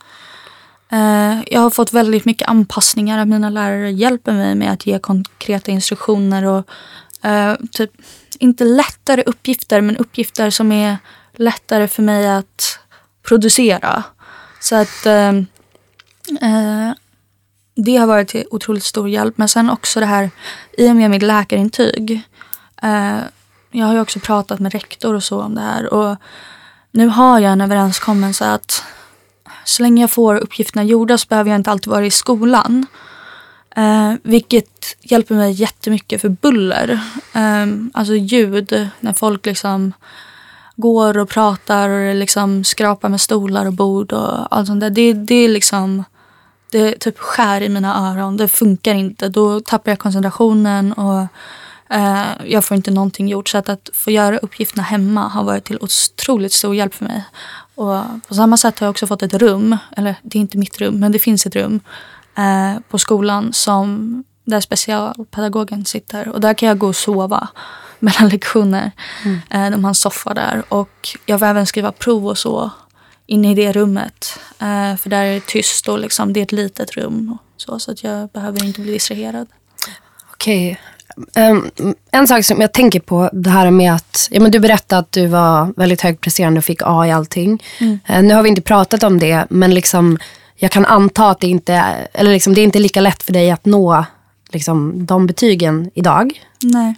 eh, 0.91 1.41
jag 1.47 1.61
har 1.61 1.69
fått 1.69 1.93
väldigt 1.93 2.25
mycket 2.25 2.47
anpassningar. 2.47 3.19
Att 3.19 3.27
mina 3.27 3.49
lärare 3.49 3.91
hjälper 3.91 4.33
mig 4.33 4.55
med 4.55 4.71
att 4.71 4.85
ge 4.85 4.99
konkreta 4.99 5.71
instruktioner 5.71 6.45
och 6.45 6.69
typ, 7.71 7.91
inte 8.39 8.63
lättare 8.63 9.23
uppgifter 9.25 9.81
men 9.81 9.97
uppgifter 9.97 10.49
som 10.49 10.71
är 10.71 10.97
lättare 11.35 11.87
för 11.87 12.03
mig 12.03 12.27
att 12.27 12.79
producera. 13.23 14.03
Så 14.59 14.75
att 14.75 15.05
ehm, 15.05 15.45
Eh, 16.41 16.91
det 17.75 17.97
har 17.97 18.07
varit 18.07 18.27
till 18.27 18.45
otroligt 18.51 18.83
stor 18.83 19.09
hjälp. 19.09 19.37
Men 19.37 19.49
sen 19.49 19.69
också 19.69 19.99
det 19.99 20.05
här 20.05 20.29
i 20.77 20.89
och 20.89 20.95
med 20.95 21.11
mitt 21.11 21.23
läkarintyg. 21.23 22.21
Eh, 22.81 23.17
jag 23.71 23.85
har 23.85 23.93
ju 23.93 23.99
också 24.01 24.19
pratat 24.19 24.59
med 24.59 24.71
rektor 24.71 25.13
och 25.13 25.23
så 25.23 25.41
om 25.41 25.55
det 25.55 25.61
här. 25.61 25.93
Och 25.93 26.17
nu 26.91 27.07
har 27.07 27.39
jag 27.39 27.51
en 27.51 27.61
överenskommelse 27.61 28.51
att 28.51 28.83
så 29.63 29.83
länge 29.83 30.03
jag 30.03 30.11
får 30.11 30.35
uppgifterna 30.35 30.83
gjorda 30.83 31.17
så 31.17 31.27
behöver 31.27 31.49
jag 31.51 31.59
inte 31.59 31.71
alltid 31.71 31.91
vara 31.91 32.05
i 32.05 32.11
skolan. 32.11 32.85
Eh, 33.75 34.13
vilket 34.23 34.97
hjälper 35.01 35.35
mig 35.35 35.51
jättemycket 35.51 36.21
för 36.21 36.29
buller. 36.29 36.99
Eh, 37.33 37.65
alltså 37.93 38.15
ljud, 38.15 38.89
när 38.99 39.13
folk 39.13 39.45
liksom 39.45 39.93
går 40.75 41.17
och 41.17 41.29
pratar 41.29 41.89
och 41.89 42.15
liksom 42.15 42.63
skrapar 42.63 43.09
med 43.09 43.21
stolar 43.21 43.65
och 43.65 43.73
bord 43.73 44.13
och 44.13 44.55
allt 44.55 44.67
sånt 44.67 44.81
där. 44.81 44.89
Det, 44.89 45.13
det 45.13 45.35
är 45.35 45.49
liksom, 45.49 46.03
det 46.75 46.99
typ 46.99 47.19
skär 47.19 47.61
i 47.61 47.69
mina 47.69 48.09
öron. 48.09 48.37
Det 48.37 48.47
funkar 48.47 48.93
inte. 48.93 49.29
Då 49.29 49.59
tappar 49.59 49.91
jag 49.91 49.99
koncentrationen 49.99 50.93
och 50.93 51.27
eh, 51.89 52.25
jag 52.45 52.65
får 52.65 52.77
inte 52.77 52.91
någonting 52.91 53.27
gjort. 53.27 53.49
Så 53.49 53.57
att, 53.57 53.69
att 53.69 53.89
få 53.93 54.11
göra 54.11 54.37
uppgifterna 54.37 54.83
hemma 54.83 55.27
har 55.27 55.43
varit 55.43 55.63
till 55.63 55.77
otroligt 55.81 56.53
stor 56.53 56.75
hjälp 56.75 56.93
för 56.93 57.05
mig. 57.05 57.23
Och 57.75 58.03
på 58.27 58.33
samma 58.33 58.57
sätt 58.57 58.79
har 58.79 58.87
jag 58.87 58.91
också 58.91 59.07
fått 59.07 59.23
ett 59.23 59.33
rum, 59.33 59.77
eller 59.97 60.15
det 60.21 60.37
är 60.37 60.41
inte 60.41 60.57
mitt 60.57 60.81
rum, 60.81 60.99
men 60.99 61.11
det 61.11 61.19
finns 61.19 61.45
ett 61.45 61.55
rum 61.55 61.79
eh, 62.37 62.79
på 62.89 62.97
skolan 62.97 63.53
som 63.53 64.23
där 64.45 64.61
specialpedagogen 64.61 65.85
sitter. 65.85 66.27
Och 66.27 66.41
där 66.41 66.53
kan 66.53 66.69
jag 66.69 66.77
gå 66.77 66.87
och 66.87 66.95
sova 66.95 67.47
mellan 67.99 68.29
lektioner. 68.29 68.91
Mm. 69.23 69.39
Eh, 69.49 69.71
de 69.71 69.83
har 69.83 69.89
en 69.89 69.95
soffa 69.95 70.33
där. 70.33 70.63
Och 70.69 71.09
jag 71.25 71.39
får 71.39 71.45
även 71.45 71.65
skriva 71.65 71.91
prov 71.91 72.27
och 72.27 72.37
så 72.37 72.71
inne 73.27 73.51
i 73.51 73.55
det 73.55 73.71
rummet. 73.71 74.39
Eh, 74.59 74.97
för 74.97 75.09
där 75.09 75.23
är 75.23 75.33
det 75.33 75.45
tyst 75.45 75.87
och 75.87 75.99
liksom, 75.99 76.33
det 76.33 76.39
är 76.39 76.43
ett 76.43 76.51
litet 76.51 76.91
rum. 76.91 77.37
Så, 77.57 77.79
så 77.79 77.91
att 77.91 78.03
jag 78.03 78.29
behöver 78.29 78.65
inte 78.65 78.81
bli 78.81 78.91
distraherad. 78.91 79.47
Okej. 80.33 80.79
Um, 81.35 81.71
en 82.11 82.27
sak 82.27 82.45
som 82.45 82.61
jag 82.61 82.73
tänker 82.73 82.99
på, 82.99 83.29
det 83.33 83.49
här 83.49 83.71
med 83.71 83.93
att 83.93 84.27
ja, 84.31 84.41
men 84.41 84.51
du 84.51 84.59
berättade 84.59 84.99
att 84.99 85.11
du 85.11 85.27
var 85.27 85.73
väldigt 85.77 86.01
högpresterande 86.01 86.57
och 86.57 86.63
fick 86.63 86.81
A 86.83 87.07
i 87.07 87.11
allting. 87.11 87.63
Mm. 87.79 87.99
Uh, 88.09 88.23
nu 88.23 88.33
har 88.33 88.43
vi 88.43 88.49
inte 88.49 88.61
pratat 88.61 89.03
om 89.03 89.19
det, 89.19 89.45
men 89.49 89.73
liksom, 89.73 90.17
jag 90.55 90.71
kan 90.71 90.85
anta 90.85 91.29
att 91.29 91.39
det 91.39 91.47
inte, 91.47 91.73
eller 92.13 92.31
liksom, 92.31 92.53
det 92.53 92.61
är 92.61 92.63
inte 92.63 92.79
lika 92.79 93.01
lätt 93.01 93.23
för 93.23 93.33
dig 93.33 93.51
att 93.51 93.65
nå 93.65 94.05
liksom, 94.49 95.05
de 95.05 95.27
betygen 95.27 95.91
idag. 95.93 96.41
Nej. 96.61 96.95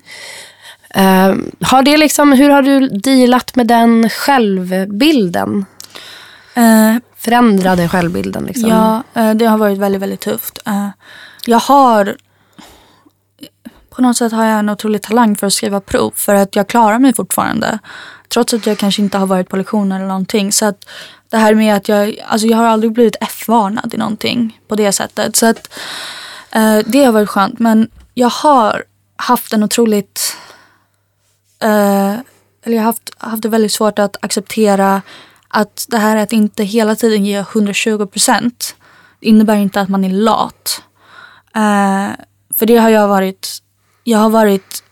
Uh, 0.97 1.35
har 1.61 1.83
det 1.83 1.97
liksom, 1.97 2.31
hur 2.31 2.49
har 2.49 2.61
du 2.61 2.87
dealat 2.87 3.55
med 3.55 3.67
den 3.67 4.09
självbilden? 4.09 5.65
Uh, 6.57 6.97
Förändrade 7.15 7.89
självbilden? 7.89 8.43
Liksom? 8.43 8.69
Ja, 8.69 9.03
uh, 9.17 9.33
det 9.33 9.45
har 9.45 9.57
varit 9.57 9.77
väldigt, 9.77 10.01
väldigt 10.01 10.19
tufft. 10.19 10.59
jag 11.45 11.59
har 11.59 12.15
på 13.97 14.01
något 14.01 14.17
sätt 14.17 14.31
har 14.31 14.45
jag 14.45 14.59
en 14.59 14.69
otrolig 14.69 15.01
talang 15.01 15.35
för 15.35 15.47
att 15.47 15.53
skriva 15.53 15.81
prov. 15.81 16.11
För 16.15 16.35
att 16.35 16.55
jag 16.55 16.67
klarar 16.67 16.99
mig 16.99 17.13
fortfarande. 17.13 17.79
Trots 18.29 18.53
att 18.53 18.65
jag 18.65 18.77
kanske 18.77 19.01
inte 19.01 19.17
har 19.17 19.27
varit 19.27 19.49
på 19.49 19.57
lektioner 19.57 19.95
eller 19.95 20.07
någonting. 20.07 20.51
Så 20.51 20.65
att 20.65 20.87
det 21.29 21.37
här 21.37 21.55
med 21.55 21.75
att 21.75 21.87
jag, 21.87 22.19
alltså 22.27 22.47
jag 22.47 22.57
har 22.57 22.65
aldrig 22.65 22.91
blivit 22.91 23.15
F-varnad 23.21 23.93
i 23.93 23.97
någonting 23.97 24.59
på 24.67 24.75
det 24.75 24.91
sättet. 24.91 25.35
Så 25.35 25.45
att 25.45 25.73
eh, 26.51 26.79
det 26.85 27.03
har 27.03 27.11
varit 27.11 27.29
skönt. 27.29 27.59
Men 27.59 27.89
jag 28.13 28.29
har 28.29 28.83
haft 29.15 29.53
en 29.53 29.63
otroligt, 29.63 30.37
eh, 31.59 32.13
eller 32.63 32.75
jag 32.75 32.79
har 32.79 32.85
haft, 32.85 33.11
haft 33.17 33.41
det 33.41 33.49
väldigt 33.49 33.71
svårt 33.71 33.99
att 33.99 34.17
acceptera 34.21 35.01
att 35.47 35.85
det 35.89 35.97
här 35.97 36.17
att 36.17 36.33
inte 36.33 36.63
hela 36.63 36.95
tiden 36.95 37.25
ge 37.25 37.37
120 37.37 38.05
procent 38.05 38.75
innebär 39.19 39.55
inte 39.55 39.81
att 39.81 39.89
man 39.89 40.03
är 40.03 40.09
lat. 40.09 40.83
Uh, 41.57 42.09
för 42.53 42.65
det 42.65 42.77
har 42.77 42.89
jag 42.89 43.07
varit 43.07 43.61
jag 44.03 44.19
har 44.19 44.29
varit 44.29 44.83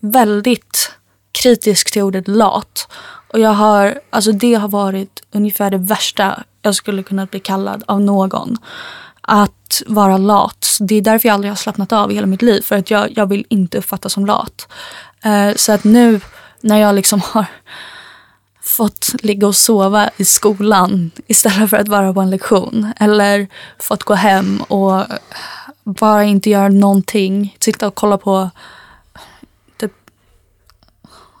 väldigt 0.00 0.92
kritisk 1.32 1.92
till 1.92 2.02
ordet 2.02 2.28
lat. 2.28 2.88
Och 3.32 3.40
jag 3.40 3.50
har, 3.50 4.00
alltså 4.10 4.32
det 4.32 4.54
har 4.54 4.68
varit 4.68 5.22
ungefär 5.32 5.70
det 5.70 5.78
värsta 5.78 6.42
jag 6.62 6.74
skulle 6.74 7.02
kunna 7.02 7.26
bli 7.26 7.40
kallad 7.40 7.84
av 7.86 8.00
någon. 8.00 8.56
Att 9.20 9.82
vara 9.86 10.18
lat. 10.18 10.78
Det 10.80 10.94
är 10.94 11.02
därför 11.02 11.28
jag 11.28 11.34
aldrig 11.34 11.50
har 11.50 11.56
slappnat 11.56 11.92
av 11.92 12.10
i 12.10 12.14
hela 12.14 12.26
mitt 12.26 12.42
liv. 12.42 12.62
För 12.62 12.76
att 12.76 12.90
jag, 12.90 13.18
jag 13.18 13.26
vill 13.26 13.46
inte 13.48 13.78
uppfattas 13.78 14.12
som 14.12 14.26
lat. 14.26 14.68
Uh, 15.26 15.54
så 15.56 15.72
att 15.72 15.84
nu 15.84 16.20
när 16.60 16.78
jag 16.78 16.94
liksom 16.94 17.20
har 17.24 17.46
fått 18.80 19.14
ligga 19.22 19.46
och 19.46 19.56
sova 19.56 20.10
i 20.16 20.24
skolan 20.24 21.10
istället 21.26 21.70
för 21.70 21.76
att 21.76 21.88
vara 21.88 22.12
på 22.12 22.20
en 22.20 22.30
lektion. 22.30 22.92
Eller 23.00 23.48
fått 23.78 24.02
gå 24.02 24.14
hem 24.14 24.62
och 24.62 25.04
bara 25.84 26.24
inte 26.24 26.50
göra 26.50 26.68
någonting. 26.68 27.56
Sitta 27.60 27.86
och 27.86 27.94
kolla 27.94 28.18
på 28.18 28.50
typ, 29.80 29.92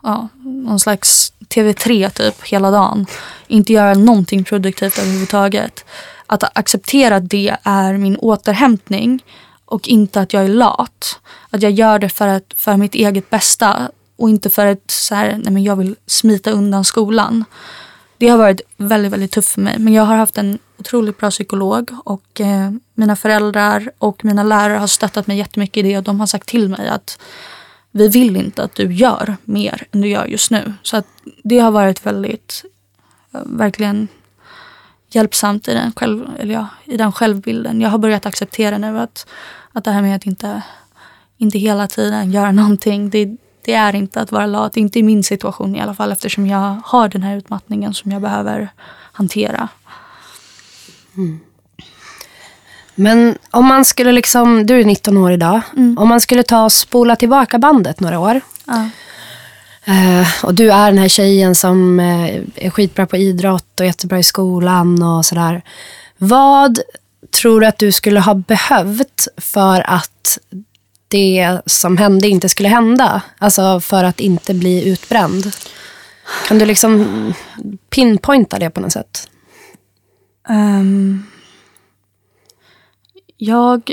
ja, 0.02 0.28
någon 0.42 0.80
slags 0.80 1.32
TV3 1.48 2.10
typ 2.10 2.42
hela 2.42 2.70
dagen. 2.70 3.06
Inte 3.46 3.72
göra 3.72 3.94
någonting 3.94 4.44
produktivt 4.44 4.98
överhuvudtaget. 4.98 5.84
Att 6.26 6.58
acceptera 6.58 7.16
att 7.16 7.30
det 7.30 7.56
är 7.62 7.92
min 7.92 8.16
återhämtning 8.16 9.24
och 9.64 9.88
inte 9.88 10.20
att 10.20 10.32
jag 10.32 10.44
är 10.44 10.48
lat. 10.48 11.20
Att 11.50 11.62
jag 11.62 11.72
gör 11.72 11.98
det 11.98 12.08
för, 12.08 12.26
att, 12.26 12.54
för 12.56 12.76
mitt 12.76 12.94
eget 12.94 13.30
bästa 13.30 13.90
och 14.20 14.30
inte 14.30 14.50
för 14.50 14.66
att 14.66 14.90
så 14.90 15.14
här, 15.14 15.40
nej 15.44 15.52
men 15.52 15.64
jag 15.64 15.76
vill 15.76 15.96
smita 16.06 16.50
undan 16.50 16.84
skolan. 16.84 17.44
Det 18.18 18.28
har 18.28 18.38
varit 18.38 18.60
väldigt, 18.76 19.12
väldigt 19.12 19.32
tufft 19.32 19.48
för 19.48 19.60
mig. 19.60 19.78
Men 19.78 19.92
jag 19.92 20.02
har 20.02 20.16
haft 20.16 20.38
en 20.38 20.58
otroligt 20.78 21.18
bra 21.18 21.30
psykolog 21.30 21.90
och 22.04 22.40
eh, 22.40 22.70
mina 22.94 23.16
föräldrar 23.16 23.90
och 23.98 24.24
mina 24.24 24.42
lärare 24.42 24.78
har 24.78 24.86
stöttat 24.86 25.26
mig 25.26 25.38
jättemycket 25.38 25.76
i 25.76 25.88
det 25.88 25.98
och 25.98 26.04
de 26.04 26.20
har 26.20 26.26
sagt 26.26 26.48
till 26.48 26.68
mig 26.68 26.88
att 26.88 27.18
vi 27.90 28.08
vill 28.08 28.36
inte 28.36 28.62
att 28.62 28.74
du 28.74 28.94
gör 28.94 29.36
mer 29.44 29.86
än 29.92 30.00
du 30.00 30.08
gör 30.08 30.26
just 30.26 30.50
nu. 30.50 30.72
Så 30.82 30.96
att 30.96 31.06
det 31.44 31.58
har 31.58 31.70
varit 31.70 32.06
väldigt, 32.06 32.64
eh, 33.34 33.40
verkligen 33.46 34.08
hjälpsamt 35.10 35.68
i 35.68 35.74
den, 35.74 35.92
själv, 35.96 36.26
eller 36.38 36.54
ja, 36.54 36.66
i 36.84 36.96
den 36.96 37.12
självbilden. 37.12 37.80
Jag 37.80 37.90
har 37.90 37.98
börjat 37.98 38.26
acceptera 38.26 38.78
nu 38.78 38.98
att, 38.98 39.26
att 39.72 39.84
det 39.84 39.90
här 39.90 40.02
med 40.02 40.16
att 40.16 40.26
inte, 40.26 40.62
inte 41.36 41.58
hela 41.58 41.86
tiden 41.86 42.32
göra 42.32 42.52
någonting, 42.52 43.10
det, 43.10 43.36
det 43.64 43.74
är 43.74 43.94
inte 43.94 44.20
att 44.20 44.32
vara 44.32 44.46
lat. 44.46 44.76
Inte 44.76 44.98
i 44.98 45.02
min 45.02 45.22
situation 45.22 45.76
i 45.76 45.80
alla 45.80 45.94
fall 45.94 46.12
eftersom 46.12 46.46
jag 46.46 46.76
har 46.84 47.08
den 47.08 47.22
här 47.22 47.36
utmattningen 47.36 47.94
som 47.94 48.12
jag 48.12 48.22
behöver 48.22 48.68
hantera. 49.12 49.68
Mm. 51.16 51.40
Men 52.94 53.38
om 53.50 53.66
man 53.66 53.84
skulle 53.84 54.12
liksom, 54.12 54.66
du 54.66 54.80
är 54.80 54.84
19 54.84 55.16
år 55.16 55.32
idag. 55.32 55.60
Mm. 55.76 55.98
Om 55.98 56.08
man 56.08 56.20
skulle 56.20 56.42
ta 56.42 56.64
och 56.64 56.72
spola 56.72 57.16
tillbaka 57.16 57.58
bandet 57.58 58.00
några 58.00 58.18
år. 58.18 58.40
Ja. 58.64 58.88
Uh, 59.88 60.44
och 60.44 60.54
du 60.54 60.72
är 60.72 60.90
den 60.90 60.98
här 60.98 61.08
tjejen 61.08 61.54
som 61.54 62.00
uh, 62.00 62.42
är 62.54 62.70
skitbra 62.70 63.06
på 63.06 63.16
idrott 63.16 63.80
och 63.80 63.86
jättebra 63.86 64.18
i 64.18 64.22
skolan 64.22 65.02
och 65.02 65.26
sådär. 65.26 65.62
Vad 66.18 66.78
tror 67.30 67.60
du 67.60 67.66
att 67.66 67.78
du 67.78 67.92
skulle 67.92 68.20
ha 68.20 68.34
behövt 68.34 69.28
för 69.36 69.90
att 69.90 70.38
det 71.10 71.60
som 71.66 71.96
hände 71.96 72.28
inte 72.28 72.48
skulle 72.48 72.68
hända? 72.68 73.22
Alltså 73.38 73.80
för 73.80 74.04
att 74.04 74.20
inte 74.20 74.54
bli 74.54 74.88
utbränd. 74.88 75.52
Kan 76.48 76.58
du 76.58 76.66
liksom 76.66 77.34
pinpointa 77.90 78.58
det 78.58 78.70
på 78.70 78.80
något 78.80 78.92
sätt? 78.92 79.30
Um, 80.48 81.26
jag... 83.36 83.92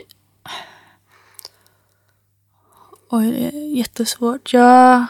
Oj, 3.09 3.31
det 3.31 3.57
är 3.57 3.77
jättesvårt. 3.77 4.53
Jag... 4.53 5.05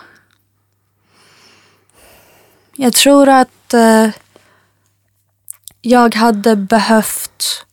Jag 2.76 2.94
tror 2.94 3.30
att 3.30 3.74
uh, 3.74 4.10
jag 5.82 6.16
hade 6.16 6.56
behövt 6.56 7.66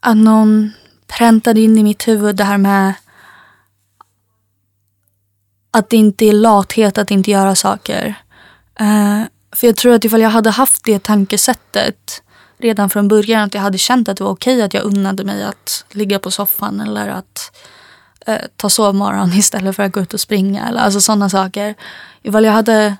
att 0.00 0.16
någon 0.16 0.72
präntade 1.06 1.60
in 1.60 1.78
i 1.78 1.82
mitt 1.82 2.08
huvud 2.08 2.36
det 2.36 2.44
här 2.44 2.58
med 2.58 2.94
att 5.70 5.90
det 5.90 5.96
inte 5.96 6.24
är 6.24 6.32
lathet 6.32 6.98
att 6.98 7.10
inte 7.10 7.30
göra 7.30 7.54
saker. 7.54 8.14
Uh, 8.80 9.22
för 9.56 9.66
jag 9.66 9.76
tror 9.76 9.94
att 9.94 10.04
ifall 10.04 10.20
jag 10.20 10.30
hade 10.30 10.50
haft 10.50 10.84
det 10.84 11.02
tankesättet 11.02 12.22
redan 12.58 12.90
från 12.90 13.08
början 13.08 13.42
att 13.42 13.54
jag 13.54 13.60
hade 13.60 13.78
känt 13.78 14.08
att 14.08 14.16
det 14.16 14.24
var 14.24 14.30
okej 14.30 14.62
att 14.62 14.74
jag 14.74 14.84
unnade 14.84 15.24
mig 15.24 15.44
att 15.44 15.84
ligga 15.90 16.18
på 16.18 16.30
soffan 16.30 16.80
eller 16.80 17.08
att 17.08 17.50
uh, 18.28 18.34
ta 18.56 18.70
sovmorgon 18.70 19.32
istället 19.34 19.76
för 19.76 19.82
att 19.82 19.92
gå 19.92 20.00
ut 20.00 20.14
och 20.14 20.20
springa. 20.20 20.68
Eller, 20.68 20.80
alltså 20.80 21.00
sådana 21.00 21.30
saker. 21.30 21.74
Ifall 22.22 22.44
jag 22.44 22.52
hade 22.52 22.96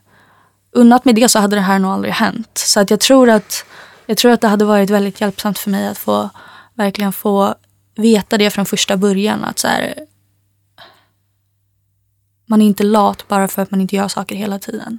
unnat 0.73 1.05
mig 1.05 1.15
det 1.15 1.29
så 1.29 1.39
hade 1.39 1.57
det 1.57 1.63
här 1.63 1.79
nog 1.79 1.93
aldrig 1.93 2.15
hänt. 2.15 2.51
Så 2.59 2.81
att 2.81 2.91
jag, 2.91 3.01
tror 3.01 3.31
att, 3.31 3.65
jag 4.07 4.17
tror 4.17 4.33
att 4.33 4.41
det 4.41 4.49
hade 4.49 4.65
varit 4.65 4.91
väldigt 4.91 5.21
hjälpsamt 5.21 5.59
för 5.59 5.71
mig 5.71 5.89
att 5.89 5.99
få 5.99 6.31
verkligen 6.75 7.13
få 7.13 7.55
veta 7.97 8.39
det 8.39 8.51
från 8.51 8.67
första 8.67 8.97
början. 8.97 9.45
Att 9.45 9.59
så 9.59 9.69
här, 9.69 9.95
man 12.47 12.63
är 12.63 12.67
inte 12.67 12.83
lat 12.83 13.29
bara 13.29 13.49
för 13.49 13.63
att 13.63 13.71
man 13.71 13.81
inte 13.81 13.97
gör 13.97 14.09
saker 14.09 14.37
hela 14.37 14.59
tiden. 14.59 14.99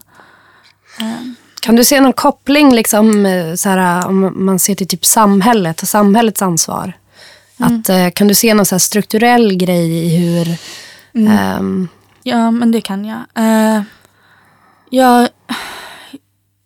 Um. 1.01 1.35
Kan 1.61 1.75
du 1.75 1.83
se 1.83 2.01
någon 2.01 2.13
koppling, 2.13 2.73
liksom, 2.73 3.25
eh, 3.25 3.55
så 3.55 3.69
här, 3.69 4.07
om 4.07 4.45
man 4.45 4.59
ser 4.59 4.75
till 4.75 4.87
typ 4.87 5.05
samhället 5.05 5.81
och 5.81 5.87
samhällets 5.87 6.41
ansvar? 6.41 6.93
Mm. 7.59 7.79
Att, 7.79 7.89
eh, 7.89 8.09
kan 8.09 8.27
du 8.27 8.35
se 8.35 8.53
någon 8.53 8.65
så 8.65 8.79
strukturell 8.79 9.55
grej 9.55 10.05
i 10.05 10.17
hur... 10.17 10.57
Mm. 11.13 11.59
Um... 11.59 11.87
Ja, 12.23 12.51
men 12.51 12.71
det 12.71 12.81
kan 12.81 13.05
jag. 13.05 13.19
Uh, 13.39 13.81
jag. 14.89 15.29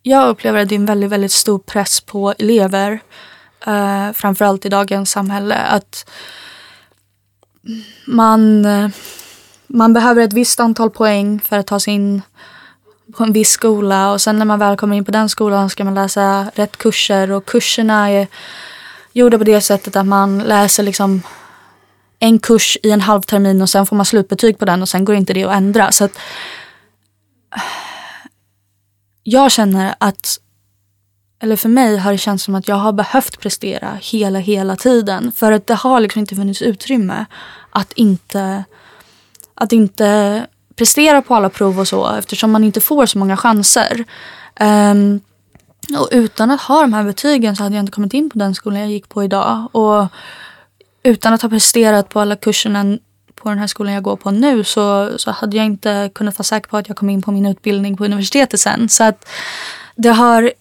Jag 0.03 0.29
upplever 0.29 0.61
att 0.61 0.69
det 0.69 0.75
är 0.75 0.79
en 0.79 0.85
väldigt, 0.85 1.09
väldigt 1.09 1.31
stor 1.31 1.59
press 1.59 2.01
på 2.01 2.33
elever 2.39 2.99
Uh, 3.67 4.11
framförallt 4.13 4.65
i 4.65 4.69
dagens 4.69 5.11
samhälle. 5.11 5.55
Att 5.55 6.09
man, 8.05 8.65
man 9.73 9.93
behöver 9.93 10.21
ett 10.21 10.33
visst 10.33 10.59
antal 10.59 10.89
poäng 10.89 11.39
för 11.39 11.57
att 11.57 11.67
ta 11.67 11.79
sig 11.79 11.93
in 11.93 12.21
på 13.17 13.23
en 13.23 13.33
viss 13.33 13.49
skola 13.49 14.11
och 14.11 14.21
sen 14.21 14.39
när 14.39 14.45
man 14.45 14.59
väl 14.59 14.77
kommer 14.77 14.95
in 14.95 15.05
på 15.05 15.11
den 15.11 15.29
skolan 15.29 15.69
ska 15.69 15.83
man 15.83 15.95
läsa 15.95 16.51
rätt 16.55 16.77
kurser 16.77 17.31
och 17.31 17.45
kurserna 17.45 18.09
är 18.09 18.27
gjorda 19.13 19.37
på 19.37 19.43
det 19.43 19.61
sättet 19.61 19.95
att 19.95 20.05
man 20.05 20.39
läser 20.39 20.83
liksom 20.83 21.21
en 22.19 22.39
kurs 22.39 22.77
i 22.83 22.91
en 22.91 23.01
halvtermin 23.01 23.61
och 23.61 23.69
sen 23.69 23.85
får 23.85 23.95
man 23.95 24.05
slutbetyg 24.05 24.59
på 24.59 24.65
den 24.65 24.81
och 24.81 24.89
sen 24.89 25.05
går 25.05 25.15
inte 25.15 25.33
det 25.33 25.43
att 25.43 25.55
ändra. 25.55 25.91
Så 25.91 26.03
att, 26.03 26.19
jag 29.23 29.51
känner 29.51 29.95
att, 29.97 30.39
eller 31.39 31.55
för 31.55 31.69
mig 31.69 31.97
har 31.97 32.11
det 32.11 32.17
känts 32.17 32.43
som 32.43 32.55
att 32.55 32.67
jag 32.67 32.75
har 32.75 32.93
behövt 32.93 33.39
prestera 33.39 33.99
hela, 34.01 34.39
hela 34.39 34.75
tiden. 34.75 35.31
För 35.31 35.51
att 35.51 35.67
det 35.67 35.75
har 35.75 35.99
liksom 35.99 36.19
inte 36.19 36.35
funnits 36.35 36.61
utrymme 36.61 37.25
att 37.69 37.93
inte, 37.93 38.63
att 39.61 39.71
inte 39.71 40.45
prestera 40.75 41.21
på 41.21 41.35
alla 41.35 41.49
prov 41.49 41.79
och 41.79 41.87
så 41.87 42.15
eftersom 42.15 42.51
man 42.51 42.63
inte 42.63 42.81
får 42.81 43.05
så 43.05 43.17
många 43.17 43.37
chanser. 43.37 44.05
Um, 44.59 45.21
och 45.99 46.09
utan 46.11 46.51
att 46.51 46.61
ha 46.61 46.81
de 46.81 46.93
här 46.93 47.03
betygen 47.03 47.55
så 47.55 47.63
hade 47.63 47.75
jag 47.75 47.83
inte 47.83 47.91
kommit 47.91 48.13
in 48.13 48.29
på 48.29 48.37
den 48.37 48.55
skolan 48.55 48.79
jag 48.79 48.89
gick 48.89 49.09
på 49.09 49.23
idag. 49.23 49.69
Och 49.71 50.07
utan 51.03 51.33
att 51.33 51.41
ha 51.41 51.49
presterat 51.49 52.09
på 52.09 52.19
alla 52.19 52.35
kurserna 52.35 52.97
på 53.35 53.49
den 53.49 53.57
här 53.57 53.67
skolan 53.67 53.93
jag 53.93 54.03
går 54.03 54.15
på 54.15 54.31
nu 54.31 54.63
så, 54.63 55.11
så 55.17 55.31
hade 55.31 55.57
jag 55.57 55.65
inte 55.65 56.11
kunnat 56.15 56.37
vara 56.37 56.43
säker 56.43 56.69
på 56.69 56.77
att 56.77 56.87
jag 56.87 56.97
kom 56.97 57.09
in 57.09 57.21
på 57.21 57.31
min 57.31 57.45
utbildning 57.45 57.97
på 57.97 58.05
universitetet 58.05 58.59
sen. 58.59 58.89
Så 58.89 59.03
att 59.03 59.29
det 59.95 60.09
har, 60.09 60.51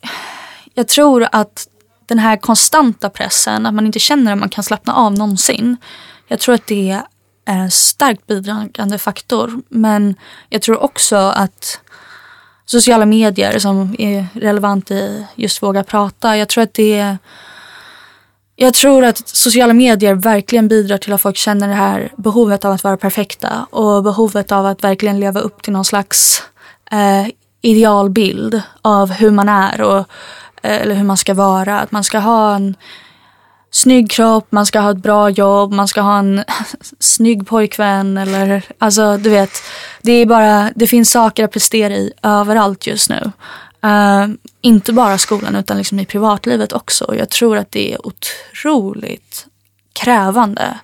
jag 0.75 0.89
tror 0.89 1.29
att 1.33 1.69
den 2.07 2.19
här 2.19 2.37
konstanta 2.37 3.11
pressen, 3.11 3.67
att 3.67 3.75
man 3.75 3.87
inte 3.87 3.99
känner 3.99 4.33
att 4.33 4.39
man 4.39 4.49
kan 4.49 4.65
slappna 4.65 4.95
av 4.95 5.13
någonsin. 5.13 5.77
Jag 6.29 6.41
tror 6.41 6.55
att 6.55 6.67
det 6.67 7.03
en 7.45 7.71
starkt 7.71 8.27
bidragande 8.27 8.99
faktor. 8.99 9.63
Men 9.69 10.15
jag 10.49 10.63
tror 10.63 10.83
också 10.83 11.17
att 11.17 11.81
sociala 12.67 13.07
medier 13.07 13.59
som 13.59 13.97
är 13.99 14.27
relevant 14.35 14.91
i 14.91 15.27
just 15.35 15.63
Våga 15.63 15.85
prata. 15.85 16.37
Jag 16.37 16.49
tror 16.49 16.65
att 16.65 16.75
det 16.75 16.99
är 16.99 17.19
jag 18.57 18.75
tror 18.75 19.05
att 19.05 19.29
sociala 19.29 19.73
medier 19.73 20.15
verkligen 20.15 20.69
bidrar 20.69 20.99
till 20.99 21.13
att 21.13 21.21
folk 21.21 21.37
känner 21.37 21.69
det 21.69 21.75
här 21.75 22.13
behovet 22.17 22.65
av 22.65 22.73
att 22.73 22.85
vara 22.85 22.97
perfekta 22.97 23.67
och 23.71 24.03
behovet 24.03 24.53
av 24.53 24.67
att 24.67 24.85
verkligen 24.85 25.21
leva 25.21 25.41
upp 25.41 25.63
till 25.63 25.73
någon 25.73 25.85
slags 25.85 26.43
eh, 26.91 27.27
idealbild 27.63 28.63
av 28.83 29.11
hur 29.11 29.31
man 29.31 29.49
är 29.49 29.81
och, 29.81 29.99
eh, 30.63 30.83
eller 30.83 30.95
hur 30.95 31.05
man 31.05 31.17
ska 31.17 31.35
vara. 31.35 31.81
Att 31.81 31.93
man 31.93 32.05
ska 32.05 32.19
ha 32.19 32.55
en 32.55 32.75
snygg 33.71 34.11
kropp, 34.11 34.53
man 34.53 34.67
ska 34.67 34.81
ha 34.81 34.91
ett 34.91 35.03
bra 35.03 35.31
jobb, 35.31 35.73
man 35.73 35.89
ska 35.89 36.01
ha 36.01 36.19
en 36.19 36.45
snygg 36.99 37.47
pojkvän 37.47 38.19
eller 38.19 38.65
alltså 38.79 39.17
du 39.17 39.31
vet. 39.31 39.63
Det 40.03 40.13
är 40.13 40.27
bara, 40.27 40.71
det 40.75 40.87
finns 40.87 41.11
saker 41.11 41.45
att 41.45 41.53
prestera 41.53 41.95
i 41.95 42.13
överallt 42.23 42.87
just 42.87 43.11
nu. 43.11 43.33
Uh, 43.85 44.35
inte 44.61 44.93
bara 44.93 45.19
skolan 45.19 45.57
utan 45.57 45.79
liksom 45.79 46.01
i 46.01 46.07
privatlivet 46.07 46.73
också. 46.73 47.15
Jag 47.19 47.29
tror 47.29 47.57
att 47.57 47.71
det 47.71 47.93
är 47.93 48.07
otroligt 48.07 49.47
krävande 49.93 50.79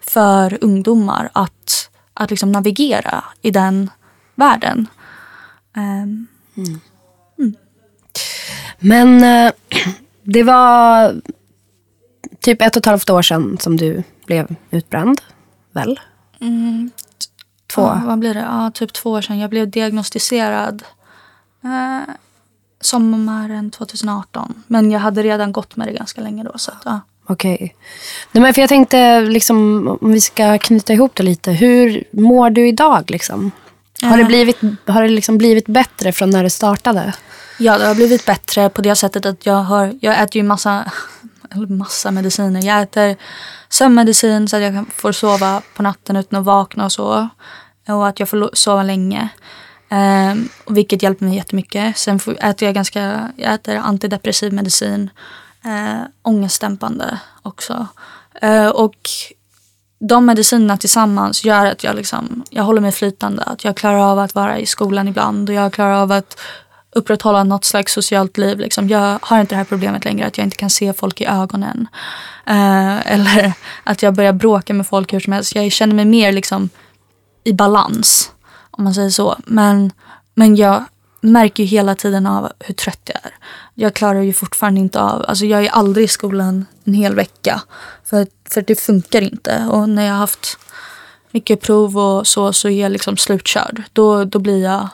för 0.00 0.58
ungdomar 0.60 1.30
att, 1.32 1.90
att 2.14 2.30
liksom 2.30 2.52
navigera 2.52 3.24
i 3.42 3.50
den 3.50 3.90
världen. 4.34 4.86
Um, 5.76 6.26
mm. 6.56 6.80
Mm. 7.38 7.54
Men 8.78 9.24
uh, 9.24 9.52
det 10.22 10.42
var 10.42 11.14
typ 12.48 12.62
ett 12.62 12.76
och 12.76 12.80
ett 12.80 12.86
halvt 12.86 13.10
år 13.10 13.22
sedan 13.22 13.58
som 13.60 13.76
du 13.76 14.02
blev 14.26 14.54
utbränd, 14.70 15.20
väl? 15.72 16.00
Mm, 16.40 16.90
två? 17.74 17.82
Ja, 17.82 18.02
vad 18.06 18.18
blir 18.18 18.34
det? 18.34 18.40
Ja, 18.40 18.70
typ 18.74 18.92
två 18.92 19.10
år 19.10 19.20
sedan. 19.20 19.38
Jag 19.38 19.50
blev 19.50 19.70
diagnostiserad 19.70 20.82
eh, 21.64 22.14
sommaren 22.80 23.70
2018. 23.70 24.62
Men 24.66 24.90
jag 24.90 25.00
hade 25.00 25.22
redan 25.22 25.52
gått 25.52 25.76
med 25.76 25.88
det 25.88 25.92
ganska 25.92 26.20
länge 26.20 26.44
då. 26.44 26.52
Så 26.58 26.70
att, 26.70 26.82
ja. 26.84 27.00
Okej. 27.26 27.74
Okay. 28.32 28.52
för 28.52 28.60
jag 28.60 28.68
tänkte, 28.68 29.20
liksom, 29.20 29.88
om 30.00 30.12
vi 30.12 30.20
ska 30.20 30.58
knyta 30.58 30.92
ihop 30.92 31.14
det 31.14 31.22
lite. 31.22 31.52
Hur 31.52 32.04
mår 32.10 32.50
du 32.50 32.68
idag? 32.68 33.10
Liksom? 33.10 33.50
Har 34.02 34.18
det, 34.18 34.24
blivit, 34.24 34.56
har 34.86 35.02
det 35.02 35.08
liksom 35.08 35.38
blivit 35.38 35.66
bättre 35.66 36.12
från 36.12 36.30
när 36.30 36.42
det 36.42 36.50
startade? 36.50 37.14
Ja, 37.58 37.78
det 37.78 37.86
har 37.86 37.94
blivit 37.94 38.26
bättre 38.26 38.70
på 38.70 38.82
det 38.82 38.96
sättet 38.96 39.26
att 39.26 39.46
jag, 39.46 39.62
har, 39.62 39.98
jag 40.00 40.22
äter 40.22 40.36
ju 40.36 40.42
massa 40.42 40.92
massa 41.68 42.10
mediciner. 42.10 42.64
Jag 42.64 42.82
äter 42.82 43.16
sömnmedicin 43.68 44.48
så 44.48 44.56
att 44.56 44.62
jag 44.62 44.84
får 44.94 45.12
sova 45.12 45.62
på 45.76 45.82
natten 45.82 46.16
utan 46.16 46.40
att 46.40 46.44
vakna 46.44 46.84
och 46.84 46.92
så. 46.92 47.28
Och 47.88 48.08
att 48.08 48.20
jag 48.20 48.28
får 48.28 48.50
sova 48.52 48.82
länge. 48.82 49.28
Um, 49.90 50.48
vilket 50.66 51.02
hjälper 51.02 51.24
mig 51.24 51.36
jättemycket. 51.36 51.96
Sen 51.96 52.18
får, 52.18 52.44
äter 52.44 52.68
jag 52.68 52.74
ganska, 52.74 53.32
jag 53.36 53.54
äter 53.54 53.76
antidepressiv 53.76 54.52
medicin. 54.52 55.10
Uh, 55.66 56.02
ångestdämpande 56.22 57.18
också. 57.42 57.86
Uh, 58.44 58.68
och 58.68 58.96
de 60.00 60.26
medicinerna 60.26 60.76
tillsammans 60.76 61.44
gör 61.44 61.66
att 61.66 61.84
jag, 61.84 61.96
liksom, 61.96 62.44
jag 62.50 62.62
håller 62.62 62.80
mig 62.80 62.92
flytande. 62.92 63.42
Att 63.42 63.64
jag 63.64 63.76
klarar 63.76 63.98
av 63.98 64.18
att 64.18 64.34
vara 64.34 64.58
i 64.58 64.66
skolan 64.66 65.08
ibland 65.08 65.48
och 65.48 65.54
jag 65.54 65.72
klarar 65.72 66.02
av 66.02 66.12
att 66.12 66.40
upprätthålla 66.98 67.44
något 67.44 67.64
slags 67.64 67.92
socialt 67.92 68.38
liv. 68.38 68.58
Liksom. 68.58 68.88
Jag 68.88 69.18
har 69.22 69.40
inte 69.40 69.54
det 69.54 69.56
här 69.56 69.64
problemet 69.64 70.04
längre 70.04 70.26
att 70.26 70.38
jag 70.38 70.46
inte 70.46 70.56
kan 70.56 70.70
se 70.70 70.92
folk 70.92 71.20
i 71.20 71.26
ögonen. 71.26 71.88
Uh, 72.50 73.12
eller 73.12 73.52
att 73.84 74.02
jag 74.02 74.14
börjar 74.14 74.32
bråka 74.32 74.74
med 74.74 74.86
folk 74.86 75.12
hur 75.12 75.20
som 75.20 75.32
helst. 75.32 75.54
Jag 75.54 75.72
känner 75.72 75.94
mig 75.94 76.04
mer 76.04 76.32
liksom 76.32 76.70
i 77.44 77.52
balans. 77.52 78.32
Om 78.70 78.84
man 78.84 78.94
säger 78.94 79.10
så. 79.10 79.36
Men, 79.46 79.92
men 80.34 80.56
jag 80.56 80.84
märker 81.20 81.62
ju 81.62 81.68
hela 81.68 81.94
tiden 81.94 82.26
av 82.26 82.52
hur 82.60 82.74
trött 82.74 83.00
jag 83.04 83.16
är. 83.22 83.34
Jag 83.74 83.94
klarar 83.94 84.20
ju 84.20 84.32
fortfarande 84.32 84.80
inte 84.80 85.00
av, 85.00 85.24
alltså 85.28 85.44
jag 85.44 85.64
är 85.64 85.70
aldrig 85.70 86.04
i 86.04 86.08
skolan 86.08 86.66
en 86.84 86.94
hel 86.94 87.14
vecka. 87.14 87.62
För, 88.04 88.26
för 88.50 88.62
det 88.62 88.80
funkar 88.80 89.22
inte. 89.22 89.66
Och 89.70 89.88
när 89.88 90.02
jag 90.02 90.12
har 90.12 90.18
haft 90.18 90.58
mycket 91.30 91.60
prov 91.60 91.98
och 91.98 92.26
så, 92.26 92.52
så 92.52 92.68
är 92.68 92.82
jag 92.82 92.92
liksom 92.92 93.16
slutkörd. 93.16 93.82
Då, 93.92 94.24
då 94.24 94.38
blir 94.38 94.62
jag 94.62 94.88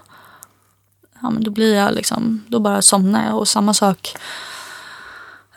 ja, 1.24 1.30
men 1.30 1.42
då 1.42 1.50
blir 1.50 1.74
jag 1.74 1.94
liksom, 1.94 2.44
då 2.48 2.60
bara 2.60 2.82
somnar 2.82 3.26
jag. 3.26 3.38
Och 3.38 3.48
samma 3.48 3.74
sak 3.74 4.16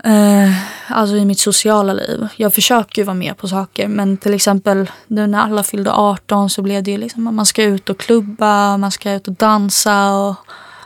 eh, 0.04 0.52
alltså 0.88 1.16
i 1.16 1.26
mitt 1.26 1.40
sociala 1.40 1.94
liv. 1.94 2.28
Jag 2.36 2.54
försöker 2.54 3.02
ju 3.02 3.06
vara 3.06 3.16
med 3.16 3.38
på 3.38 3.48
saker 3.48 3.88
men 3.88 4.18
till 4.18 4.34
exempel 4.34 4.92
nu 5.08 5.28
när 5.28 5.40
alla 5.40 5.64
fyllde 5.64 5.92
18 5.92 6.50
så 6.50 6.62
blev 6.62 6.84
det 6.84 6.92
ju 6.92 6.98
liksom 6.98 7.28
att 7.28 7.34
man 7.34 7.46
ska 7.46 7.64
ut 7.64 7.90
och 7.90 8.00
klubba, 8.00 8.78
man 8.78 8.92
ska 8.92 9.14
ut 9.14 9.28
och 9.28 9.34
dansa 9.34 10.14
och, 10.14 10.36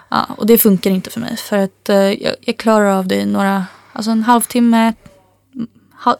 ja, 0.09 0.27
och 0.37 0.45
det 0.45 0.57
funkar 0.57 0.91
inte 0.91 1.09
för 1.09 1.19
mig. 1.19 1.37
För 1.37 1.57
att 1.57 1.89
eh, 1.89 1.95
jag, 1.95 2.35
jag, 2.41 2.57
klarar 2.57 2.91
av 2.91 3.07
det 3.07 3.15
i 3.15 3.25
några, 3.25 3.65
alltså 3.93 4.11
en 4.11 4.23
halvtimme, 4.23 4.93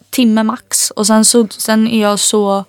timme 0.10 0.44
max. 0.44 0.92
Och 0.92 1.08
sen, 1.08 1.26
så, 1.26 1.48
sen 1.48 1.88
är 1.88 2.02
jag 2.02 2.20
så 2.20 2.66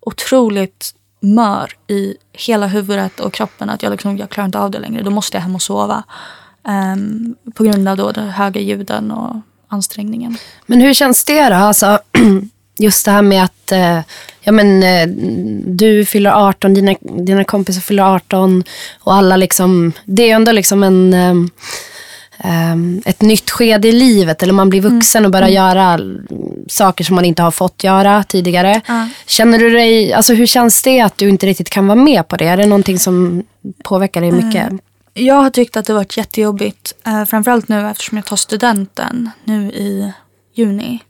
otroligt 0.00 0.94
mör 1.22 1.72
i 1.88 2.14
hela 2.32 2.66
huvudet 2.66 3.20
och 3.20 3.32
kroppen 3.32 3.70
att 3.70 3.82
jag, 3.82 3.90
liksom, 3.90 4.16
jag 4.16 4.30
klarar 4.30 4.46
inte 4.46 4.58
av 4.58 4.70
det 4.70 4.78
längre. 4.78 5.02
Då 5.02 5.10
måste 5.10 5.36
jag 5.36 5.42
hem 5.42 5.54
och 5.54 5.62
sova. 5.62 6.02
Um, 6.68 7.34
på 7.54 7.64
grund 7.64 7.88
av 7.88 7.96
då 7.96 8.12
de 8.12 8.20
höga 8.20 8.60
ljuden 8.60 9.10
och 9.10 9.36
ansträngningen. 9.68 10.36
Men 10.66 10.80
hur 10.80 10.94
känns 10.94 11.24
det 11.24 11.48
då? 11.48 11.54
Alltså, 11.54 11.98
just 12.78 13.04
det 13.04 13.10
här 13.10 13.22
med 13.22 13.44
att 13.44 13.72
eh, 13.72 14.00
ja, 14.40 14.52
men, 14.52 14.82
eh, 14.82 15.08
du 15.66 16.04
fyller 16.04 16.30
18, 16.30 16.74
dina, 16.74 16.94
dina 17.00 17.44
kompisar 17.44 17.80
fyller 17.80 18.14
18 18.14 18.64
och 19.00 19.14
alla 19.14 19.36
liksom, 19.36 19.92
det 20.04 20.30
är 20.30 20.34
ändå 20.34 20.52
liksom 20.52 20.82
en 20.82 21.14
eh, 21.14 21.34
ett 23.04 23.22
nytt 23.22 23.50
skede 23.50 23.88
i 23.88 23.92
livet 23.92 24.42
eller 24.42 24.52
man 24.52 24.70
blir 24.70 24.80
mm. 24.80 24.94
vuxen 24.94 25.24
och 25.24 25.30
börjar 25.30 25.48
mm. 25.48 25.54
göra 25.54 26.00
saker 26.68 27.04
som 27.04 27.16
man 27.16 27.24
inte 27.24 27.42
har 27.42 27.50
fått 27.50 27.84
göra 27.84 28.24
tidigare. 28.24 28.80
Uh. 28.90 29.06
Känner 29.26 29.58
du 29.58 29.70
dig, 29.70 30.12
alltså 30.12 30.34
hur 30.34 30.46
känns 30.46 30.82
det 30.82 31.00
att 31.00 31.18
du 31.18 31.28
inte 31.28 31.46
riktigt 31.46 31.70
kan 31.70 31.86
vara 31.86 31.98
med 31.98 32.28
på 32.28 32.36
det? 32.36 32.44
Är 32.44 32.56
det 32.56 32.66
någonting 32.66 32.98
som 32.98 33.42
påverkar 33.84 34.20
dig 34.20 34.32
mycket? 34.32 34.72
Uh. 34.72 34.78
Jag 35.14 35.34
har 35.34 35.50
tyckt 35.50 35.76
att 35.76 35.86
det 35.86 35.94
varit 35.94 36.16
jättejobbigt. 36.16 36.94
Uh, 37.08 37.24
framförallt 37.24 37.68
nu 37.68 37.88
eftersom 37.90 38.18
jag 38.18 38.24
tar 38.24 38.36
studenten 38.36 39.30
nu 39.44 39.72
i 39.72 40.12
juni. 40.54 41.00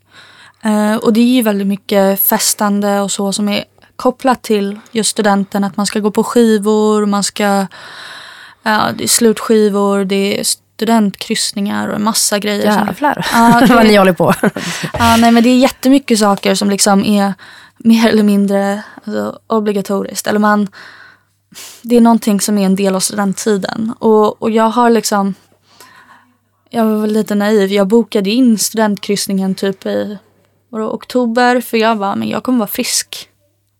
Uh, 0.65 0.95
och 0.95 1.13
det 1.13 1.19
är 1.19 1.35
ju 1.35 1.41
väldigt 1.41 1.67
mycket 1.67 2.19
festande 2.19 2.99
och 2.99 3.11
så 3.11 3.33
som 3.33 3.49
är 3.49 3.63
kopplat 3.95 4.41
till 4.41 4.79
just 4.91 5.09
studenten. 5.09 5.63
Att 5.63 5.77
man 5.77 5.85
ska 5.85 5.99
gå 5.99 6.11
på 6.11 6.23
skivor, 6.23 7.05
man 7.05 7.23
ska 7.23 7.65
Ja, 8.63 8.89
det 8.97 9.03
är 9.03 9.07
slutskivor, 9.07 10.05
det 10.05 10.39
är 10.39 10.43
studentkryssningar 10.83 11.87
och 11.87 11.95
en 11.95 12.03
massa 12.03 12.39
grejer. 12.39 12.85
Jävlar 12.85 13.27
ja, 13.33 13.61
det, 13.67 13.75
vad 13.75 13.85
ni 13.85 13.95
håller 13.95 14.13
på. 14.13 14.33
ja, 14.93 15.17
nej, 15.17 15.31
men 15.31 15.43
det 15.43 15.49
är 15.49 15.57
jättemycket 15.57 16.19
saker 16.19 16.55
som 16.55 16.69
liksom 16.69 17.05
är 17.05 17.33
mer 17.77 18.09
eller 18.09 18.23
mindre 18.23 18.83
alltså, 18.95 19.39
obligatoriskt. 19.47 20.27
Eller 20.27 20.39
man, 20.39 20.67
det 21.81 21.95
är 21.95 22.01
någonting 22.01 22.41
som 22.41 22.57
är 22.57 22.65
en 22.65 22.75
del 22.75 22.95
av 22.95 22.99
studenttiden. 22.99 23.93
Och, 23.99 24.41
och 24.41 24.51
jag 24.51 24.69
har 24.69 24.89
liksom 24.89 25.33
jag 26.69 26.85
var 26.85 27.07
lite 27.07 27.35
naiv. 27.35 27.71
Jag 27.71 27.87
bokade 27.87 28.29
in 28.29 28.57
studentkryssningen 28.57 29.55
typ 29.55 29.85
i 29.85 30.17
vadå, 30.69 30.91
oktober. 30.91 31.61
För 31.61 31.77
jag 31.77 31.95
var 31.95 32.15
men 32.15 32.29
jag 32.29 32.43
kommer 32.43 32.59
vara 32.59 32.67
frisk 32.67 33.29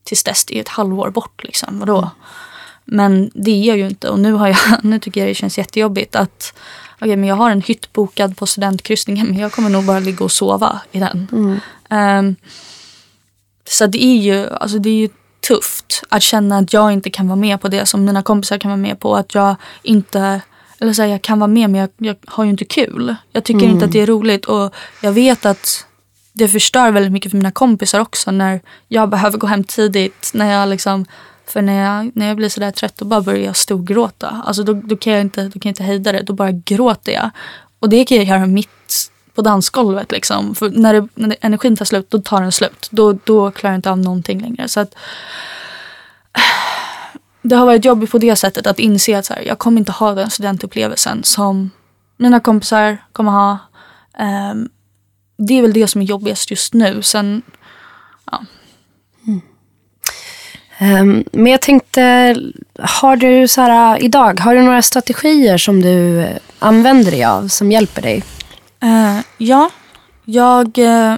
tills 0.04 0.24
dess. 0.24 0.46
Det 0.46 0.58
är 0.58 0.62
ett 0.62 0.68
halvår 0.68 1.10
bort 1.10 1.44
liksom. 1.44 1.80
Vadå? 1.80 1.98
Mm. 1.98 2.10
Men 2.86 3.32
det 3.34 3.52
är 3.52 3.68
jag 3.68 3.78
ju 3.78 3.88
inte. 3.88 4.10
Och 4.10 4.20
nu, 4.20 4.34
har 4.34 4.48
jag, 4.48 4.58
nu 4.84 5.00
tycker 5.00 5.22
jag 5.22 5.30
det 5.30 5.36
känns 5.36 5.58
jättejobbigt 5.58 6.16
att 6.16 6.54
okay, 7.04 7.16
men 7.16 7.30
jag 7.30 7.36
har 7.36 7.50
en 7.50 7.62
hytt 7.62 7.94
bokad 7.94 8.38
på 8.38 8.46
studentkryssningen 8.46 9.28
men 9.28 9.39
jag 9.39 9.52
kommer 9.52 9.70
nog 9.70 9.86
bara 9.86 10.00
ligga 10.00 10.26
och 10.26 10.32
sova 10.32 10.82
i 10.92 11.00
den. 11.00 11.28
Mm. 11.32 11.60
Um, 11.89 12.36
så 13.70 13.88
det 13.88 14.04
är 14.04 14.18
ju, 14.18 14.50
alltså 14.50 14.80
det 14.80 14.89
är 14.89 14.96
ju 14.96 15.10
tufft 15.48 16.04
att 16.10 16.24
känna 16.24 16.58
att 16.58 16.74
jag 16.74 16.94
inte 16.94 17.10
kan 17.10 17.28
vara 17.28 17.36
med 17.36 17.62
på 17.62 17.68
det 17.68 17.86
som 17.86 18.06
mina 18.06 18.24
kompisar 18.24 18.58
kan 18.58 18.72
vara 18.72 18.78
med 18.78 19.00
på. 19.00 19.16
Att 19.16 19.36
jag 19.36 19.56
inte, 19.84 20.42
eller 20.80 20.94
så 20.94 21.04
jag 21.04 21.22
kan 21.22 21.39
vara 21.39 21.48
med 21.48 21.70
men 21.70 21.82
jag, 21.82 21.89
jag 21.98 22.16
har 22.26 22.44
ju 22.44 22.50
inte 22.50 22.66
kul. 22.66 23.16
Jag 23.32 23.44
tycker 23.44 23.62
mm. 23.62 23.72
inte 23.72 23.86
att 23.86 23.92
det 23.92 24.02
är 24.02 24.06
roligt 24.06 24.46
och 24.46 24.74
jag 25.02 25.12
vet 25.12 25.46
att 25.46 25.86
det 26.34 26.48
förstör 26.48 26.92
väldigt 26.92 27.12
mycket 27.12 27.32
för 27.32 27.38
mina 27.38 27.52
kompisar 27.52 28.00
också 28.00 28.32
när 28.32 28.62
jag 28.88 29.10
behöver 29.10 29.38
gå 29.38 29.48
hem 29.48 29.63
tidigt. 29.63 30.32
När 30.34 30.52
jag 30.52 30.70
liksom, 30.70 31.06
för 31.54 31.62
när 31.62 31.84
jag, 31.84 32.12
när 32.16 32.28
jag 32.28 32.38
blir 32.38 32.50
sådär 32.50 32.72
trött 32.72 32.98
då 32.98 33.06
bara 33.06 33.22
börjar 33.22 33.46
jag 33.46 33.56
storgråta. 33.56 34.42
Alltså 34.46 34.63
då, 34.63 34.74
då, 34.74 34.98
kan 34.98 35.13
jag 35.13 35.22
inte, 35.22 35.44
då 35.44 35.52
kan 35.52 35.62
jag 35.63 35.72
inte 35.72 35.84
hejda 35.84 36.12
det, 36.12 36.22
då 36.22 36.34
bara 36.34 36.52
gråter 36.52 37.12
jag. 37.12 37.30
Och 37.80 37.89
det 37.89 38.06
kan 38.06 38.18
jag 38.18 38.26
göra 38.26 38.46
mitt 38.46 39.10
på 39.36 39.42
dansgolvet. 39.42 40.12
Liksom. 40.12 40.56
För 40.56 40.70
när, 40.70 40.94
det, 40.94 41.08
när 41.16 41.38
energin 41.42 41.76
tar 41.76 41.86
slut, 41.86 42.10
då 42.10 42.22
tar 42.22 42.42
den 42.42 42.52
slut. 42.52 42.88
Då, 42.92 43.13
då 43.24 43.52
klarar 43.52 43.74
jag 43.74 43.78
inte 43.78 43.92
av 43.92 43.98
någonting 43.98 44.42
längre. 44.42 44.68
Så 44.68 44.80
att, 44.80 44.96
det 47.42 47.56
har 47.56 47.66
varit 47.66 47.86
jobbigt 47.86 48.12
på 48.12 48.18
det 48.18 48.36
sättet 48.36 48.68
att 48.68 48.80
inse 48.80 49.18
att 49.18 49.26
så 49.26 49.34
här, 49.34 49.42
jag 49.42 49.60
kommer 49.60 49.80
inte 49.80 49.92
ha 49.92 50.13
den 50.13 50.30
studentupplevelsen 50.30 51.24
som 51.24 51.72
mina 52.18 52.39
kompisar 52.39 52.98
kommer 53.12 53.32
ha. 53.32 53.58
Um, 54.52 54.70
det 55.38 55.58
är 55.58 55.62
väl 55.62 55.74
det 55.74 55.88
som 55.88 56.02
är 56.02 56.06
jobbigast 56.06 56.52
just 56.52 56.74
nu. 56.74 57.02
Sen, 57.02 57.42
ja. 58.32 58.46
Um, 60.84 61.24
men 61.32 61.52
jag 61.52 61.62
tänkte, 61.62 62.36
har 62.80 63.15
du 63.15 63.48
så 63.48 63.62
här, 63.62 63.96
äh, 63.96 64.06
idag, 64.06 64.39
har 64.39 64.56
du 64.56 64.62
några 64.62 64.82
strategier 64.82 65.58
som 65.58 65.82
du 65.82 66.19
äh, 66.19 66.38
använder 66.60 67.12
dig 67.12 67.24
av 67.24 67.48
som 67.48 67.72
hjälper 67.72 68.02
dig? 68.02 68.24
Uh, 68.84 69.19
ja, 69.38 69.69
jag... 70.26 70.78
Uh, 70.78 71.15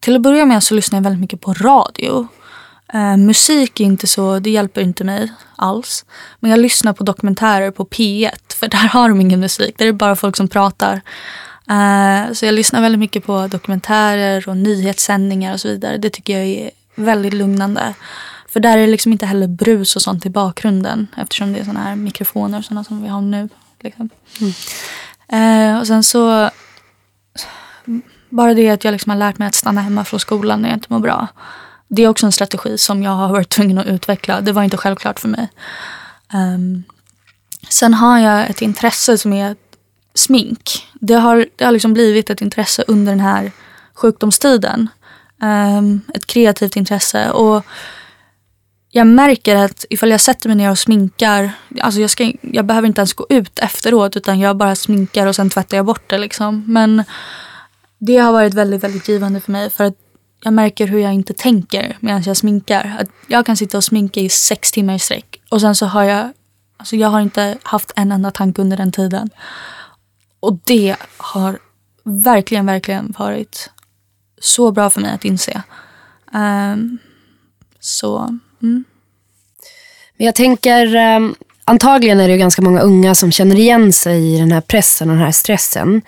till 0.00 0.16
att 0.16 0.22
börja 0.22 0.46
med 0.46 0.62
så 0.62 0.74
lyssnar 0.74 0.96
jag 0.96 1.04
väldigt 1.04 1.20
mycket 1.20 1.40
på 1.40 1.52
radio. 1.52 2.28
Uh, 2.94 3.16
musik 3.16 3.80
är 3.80 3.84
inte 3.84 4.06
så, 4.06 4.38
det 4.38 4.50
hjälper 4.50 4.80
inte 4.80 5.04
mig 5.04 5.32
alls. 5.56 6.04
Men 6.40 6.50
jag 6.50 6.60
lyssnar 6.60 6.92
på 6.92 7.04
dokumentärer 7.04 7.70
på 7.70 7.84
P1 7.84 8.54
för 8.60 8.68
där 8.68 8.88
har 8.88 9.08
de 9.08 9.20
ingen 9.20 9.40
musik. 9.40 9.78
Där 9.78 9.84
är 9.84 9.92
det 9.92 9.98
bara 9.98 10.16
folk 10.16 10.36
som 10.36 10.48
pratar. 10.48 11.00
så 12.32 12.46
jag 12.46 12.54
lyssnar 12.54 12.80
väldigt 12.80 12.98
mycket 12.98 13.26
på 13.26 13.46
dokumentärer 13.46 14.48
och 14.48 14.56
nyhetssändningar 14.56 15.52
och 15.52 15.60
så 15.60 15.68
vidare. 15.68 15.98
Det 15.98 16.10
tycker 16.10 16.38
jag 16.38 16.46
är 16.46 16.70
väldigt 17.00 17.34
lugnande. 17.34 17.94
För 18.48 18.60
där 18.60 18.78
är 18.78 18.80
det 18.80 18.86
liksom 18.86 19.12
inte 19.12 19.26
heller 19.26 19.46
brus 19.46 19.96
och 19.96 20.02
sånt 20.02 20.26
i 20.26 20.30
bakgrunden 20.30 21.06
eftersom 21.16 21.52
det 21.52 21.58
är 21.58 21.64
såna 21.64 21.80
här 21.80 21.96
mikrofoner 21.96 22.58
och 22.58 22.64
sådana 22.64 22.84
som 22.84 23.02
vi 23.02 23.08
har 23.08 23.20
nu. 23.20 23.48
Liksom. 23.80 24.10
Mm. 24.40 25.72
Eh, 25.72 25.80
och 25.80 25.86
sen 25.86 26.04
så, 26.04 26.50
bara 28.28 28.54
det 28.54 28.70
att 28.70 28.84
jag 28.84 28.92
liksom 28.92 29.10
har 29.10 29.16
lärt 29.16 29.38
mig 29.38 29.48
att 29.48 29.54
stanna 29.54 29.80
hemma 29.80 30.04
från 30.04 30.20
skolan 30.20 30.62
när 30.62 30.68
jag 30.68 30.76
inte 30.76 30.92
mår 30.92 31.00
bra. 31.00 31.28
Det 31.88 32.02
är 32.02 32.08
också 32.08 32.26
en 32.26 32.32
strategi 32.32 32.78
som 32.78 33.02
jag 33.02 33.10
har 33.10 33.28
varit 33.28 33.48
tvungen 33.48 33.78
att 33.78 33.86
utveckla. 33.86 34.40
Det 34.40 34.52
var 34.52 34.62
inte 34.62 34.76
självklart 34.76 35.20
för 35.20 35.28
mig. 35.28 35.48
Um, 36.32 36.84
sen 37.68 37.94
har 37.94 38.18
jag 38.18 38.50
ett 38.50 38.62
intresse 38.62 39.18
som 39.18 39.32
är 39.32 39.56
smink. 40.14 40.88
Det 40.92 41.14
har, 41.14 41.46
det 41.56 41.64
har 41.64 41.72
liksom 41.72 41.92
blivit 41.92 42.30
ett 42.30 42.40
intresse 42.40 42.84
under 42.88 43.12
den 43.12 43.20
här 43.20 43.52
sjukdomstiden. 43.94 44.88
Um, 45.42 46.00
ett 46.14 46.26
kreativt 46.26 46.76
intresse. 46.76 47.30
Och 47.30 47.64
jag 48.90 49.06
märker 49.06 49.56
att 49.56 49.84
ifall 49.90 50.10
jag 50.10 50.20
sätter 50.20 50.48
mig 50.48 50.56
ner 50.56 50.70
och 50.70 50.78
sminkar, 50.78 51.52
alltså 51.80 52.00
jag, 52.00 52.10
ska, 52.10 52.32
jag 52.40 52.64
behöver 52.64 52.88
inte 52.88 53.00
ens 53.00 53.12
gå 53.12 53.26
ut 53.28 53.58
efteråt 53.58 54.16
utan 54.16 54.40
jag 54.40 54.56
bara 54.56 54.74
sminkar 54.76 55.26
och 55.26 55.36
sen 55.36 55.50
tvättar 55.50 55.76
jag 55.76 55.86
bort 55.86 56.10
det. 56.10 56.18
Liksom. 56.18 56.64
Men 56.66 57.04
det 57.98 58.16
har 58.16 58.32
varit 58.32 58.54
väldigt, 58.54 58.84
väldigt 58.84 59.08
givande 59.08 59.40
för 59.40 59.52
mig 59.52 59.70
för 59.70 59.84
att 59.84 59.94
jag 60.42 60.52
märker 60.52 60.86
hur 60.86 60.98
jag 60.98 61.14
inte 61.14 61.34
tänker 61.34 61.96
medan 62.00 62.22
jag 62.22 62.36
sminkar. 62.36 62.96
Att 63.00 63.08
jag 63.26 63.46
kan 63.46 63.56
sitta 63.56 63.76
och 63.76 63.84
sminka 63.84 64.20
i 64.20 64.28
sex 64.28 64.72
timmar 64.72 64.94
i 64.94 64.98
sträck 64.98 65.40
och 65.48 65.60
sen 65.60 65.74
så 65.74 65.86
har 65.86 66.02
jag, 66.02 66.32
alltså 66.76 66.96
jag 66.96 67.08
har 67.08 67.20
inte 67.20 67.58
haft 67.62 67.92
en 67.96 68.12
enda 68.12 68.30
tanke 68.30 68.62
under 68.62 68.76
den 68.76 68.92
tiden. 68.92 69.30
Och 70.40 70.58
det 70.64 70.96
har 71.16 71.58
verkligen, 72.04 72.66
verkligen 72.66 73.14
varit 73.18 73.70
så 74.40 74.72
bra 74.72 74.90
för 74.90 75.00
mig 75.00 75.14
att 75.14 75.24
inse. 75.24 75.62
Um, 76.32 76.98
så 77.80 78.38
Mm. 78.62 78.84
Men 80.16 80.26
jag 80.26 80.34
tänker, 80.34 80.96
um, 81.16 81.34
antagligen 81.64 82.20
är 82.20 82.28
det 82.28 82.36
ganska 82.36 82.62
många 82.62 82.80
unga 82.80 83.14
som 83.14 83.32
känner 83.32 83.56
igen 83.56 83.92
sig 83.92 84.34
i 84.34 84.38
den 84.38 84.52
här 84.52 84.60
pressen 84.60 85.10
och 85.10 85.16
den 85.16 85.24
här 85.24 85.32
stressen. 85.32 86.02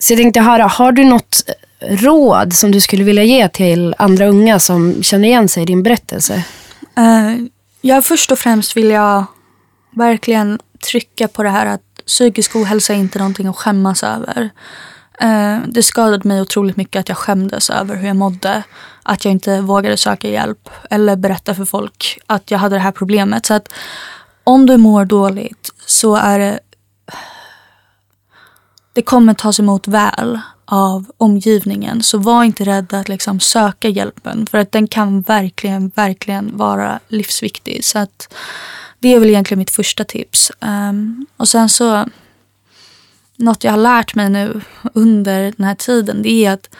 Så 0.00 0.12
jag 0.12 0.18
tänkte 0.18 0.40
höra, 0.40 0.66
har 0.66 0.92
du 0.92 1.04
något 1.04 1.42
råd 1.80 2.52
som 2.52 2.70
du 2.70 2.80
skulle 2.80 3.04
vilja 3.04 3.24
ge 3.24 3.48
till 3.48 3.94
andra 3.98 4.26
unga 4.26 4.58
som 4.58 5.02
känner 5.02 5.28
igen 5.28 5.48
sig 5.48 5.62
i 5.62 5.66
din 5.66 5.82
berättelse? 5.82 6.44
Uh, 6.98 7.46
ja, 7.80 8.02
först 8.02 8.32
och 8.32 8.38
främst 8.38 8.76
vill 8.76 8.90
jag 8.90 9.24
verkligen 9.90 10.58
trycka 10.90 11.28
på 11.28 11.42
det 11.42 11.50
här 11.50 11.66
att 11.66 11.82
psykisk 12.06 12.56
ohälsa 12.56 12.94
är 12.94 12.98
inte 12.98 13.18
någonting 13.18 13.46
att 13.46 13.56
skämmas 13.56 14.02
över. 14.02 14.50
Eh, 15.20 15.58
det 15.66 15.82
skadade 15.82 16.28
mig 16.28 16.40
otroligt 16.40 16.76
mycket 16.76 17.00
att 17.00 17.08
jag 17.08 17.18
skämdes 17.18 17.70
över 17.70 17.96
hur 17.96 18.06
jag 18.06 18.16
mådde 18.16 18.62
att 19.02 19.24
jag 19.24 19.32
inte 19.32 19.60
vågade 19.60 19.96
söka 19.96 20.28
hjälp 20.28 20.68
eller 20.90 21.16
berätta 21.16 21.54
för 21.54 21.64
folk 21.64 22.18
att 22.26 22.50
jag 22.50 22.58
hade 22.58 22.76
det 22.76 22.80
här 22.80 22.92
problemet. 22.92 23.46
Så 23.46 23.54
att 23.54 23.68
om 24.44 24.66
du 24.66 24.76
mår 24.76 25.04
dåligt 25.04 25.70
så 25.86 26.16
är 26.16 26.38
det... 26.38 26.58
Det 28.92 29.02
kommer 29.02 29.34
tas 29.34 29.60
emot 29.60 29.88
väl 29.88 30.40
av 30.64 31.04
omgivningen. 31.16 32.02
Så 32.02 32.18
var 32.18 32.44
inte 32.44 32.64
rädd 32.64 32.94
att 32.94 33.08
liksom 33.08 33.40
söka 33.40 33.88
hjälpen. 33.88 34.46
För 34.46 34.58
att 34.58 34.72
den 34.72 34.88
kan 34.88 35.22
verkligen, 35.22 35.88
verkligen 35.88 36.56
vara 36.56 37.00
livsviktig. 37.08 37.84
Så 37.84 37.98
att 37.98 38.34
det 38.98 39.14
är 39.14 39.20
väl 39.20 39.28
egentligen 39.28 39.58
mitt 39.58 39.70
första 39.70 40.04
tips. 40.04 40.52
Um, 40.60 41.26
och 41.36 41.48
sen 41.48 41.68
så, 41.68 42.04
något 43.36 43.64
jag 43.64 43.72
har 43.72 43.78
lärt 43.78 44.14
mig 44.14 44.30
nu 44.30 44.60
under 44.94 45.52
den 45.56 45.66
här 45.66 45.74
tiden, 45.74 46.22
det 46.22 46.46
är 46.46 46.52
att 46.52 46.70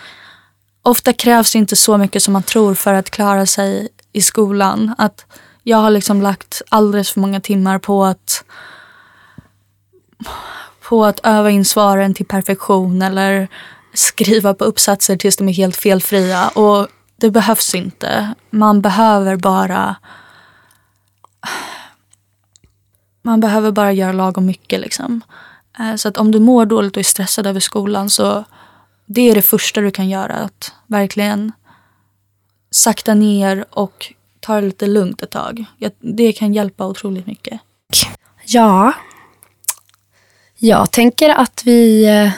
ofta 0.82 1.12
krävs 1.12 1.52
det 1.52 1.58
inte 1.58 1.76
så 1.76 1.98
mycket 1.98 2.22
som 2.22 2.32
man 2.32 2.42
tror 2.42 2.74
för 2.74 2.94
att 2.94 3.10
klara 3.10 3.46
sig 3.46 3.88
i 4.12 4.22
skolan. 4.22 4.94
Att 4.98 5.26
jag 5.62 5.76
har 5.76 5.90
liksom 5.90 6.22
lagt 6.22 6.62
alldeles 6.68 7.10
för 7.10 7.20
många 7.20 7.40
timmar 7.40 7.78
på 7.78 8.04
att 8.04 8.44
på 10.88 11.04
att 11.04 11.20
öva 11.22 11.50
in 11.50 11.64
svaren 11.64 12.14
till 12.14 12.26
perfektion 12.26 13.02
eller 13.02 13.48
skriva 13.94 14.54
på 14.54 14.64
uppsatser 14.64 15.16
tills 15.16 15.36
de 15.36 15.48
är 15.48 15.52
helt 15.52 15.76
felfria. 15.76 16.48
Och 16.48 16.88
det 17.16 17.30
behövs 17.30 17.74
inte. 17.74 18.34
Man 18.50 18.82
behöver 18.82 19.36
bara 19.36 19.96
man 23.22 23.40
behöver 23.40 23.70
bara 23.70 23.92
göra 23.92 24.12
lagom 24.12 24.46
mycket. 24.46 24.80
Liksom. 24.80 25.20
Eh, 25.78 25.94
så 25.96 26.08
att 26.08 26.16
om 26.16 26.30
du 26.30 26.40
mår 26.40 26.66
dåligt 26.66 26.96
och 26.96 27.00
är 27.00 27.04
stressad 27.04 27.46
över 27.46 27.60
skolan 27.60 28.10
så 28.10 28.44
det 29.06 29.30
är 29.30 29.34
det 29.34 29.42
första 29.42 29.80
du 29.80 29.90
kan 29.90 30.08
göra. 30.08 30.34
Att 30.34 30.72
verkligen 30.86 31.52
sakta 32.70 33.14
ner 33.14 33.64
och 33.70 34.12
ta 34.40 34.54
det 34.60 34.66
lite 34.66 34.86
lugnt 34.86 35.22
ett 35.22 35.30
tag. 35.30 35.64
Det 35.98 36.32
kan 36.32 36.54
hjälpa 36.54 36.86
otroligt 36.86 37.26
mycket. 37.26 37.60
Ja, 38.44 38.92
jag 40.58 40.90
tänker 40.90 41.28
att 41.30 41.62
vi 41.64 42.04
eh, 42.04 42.30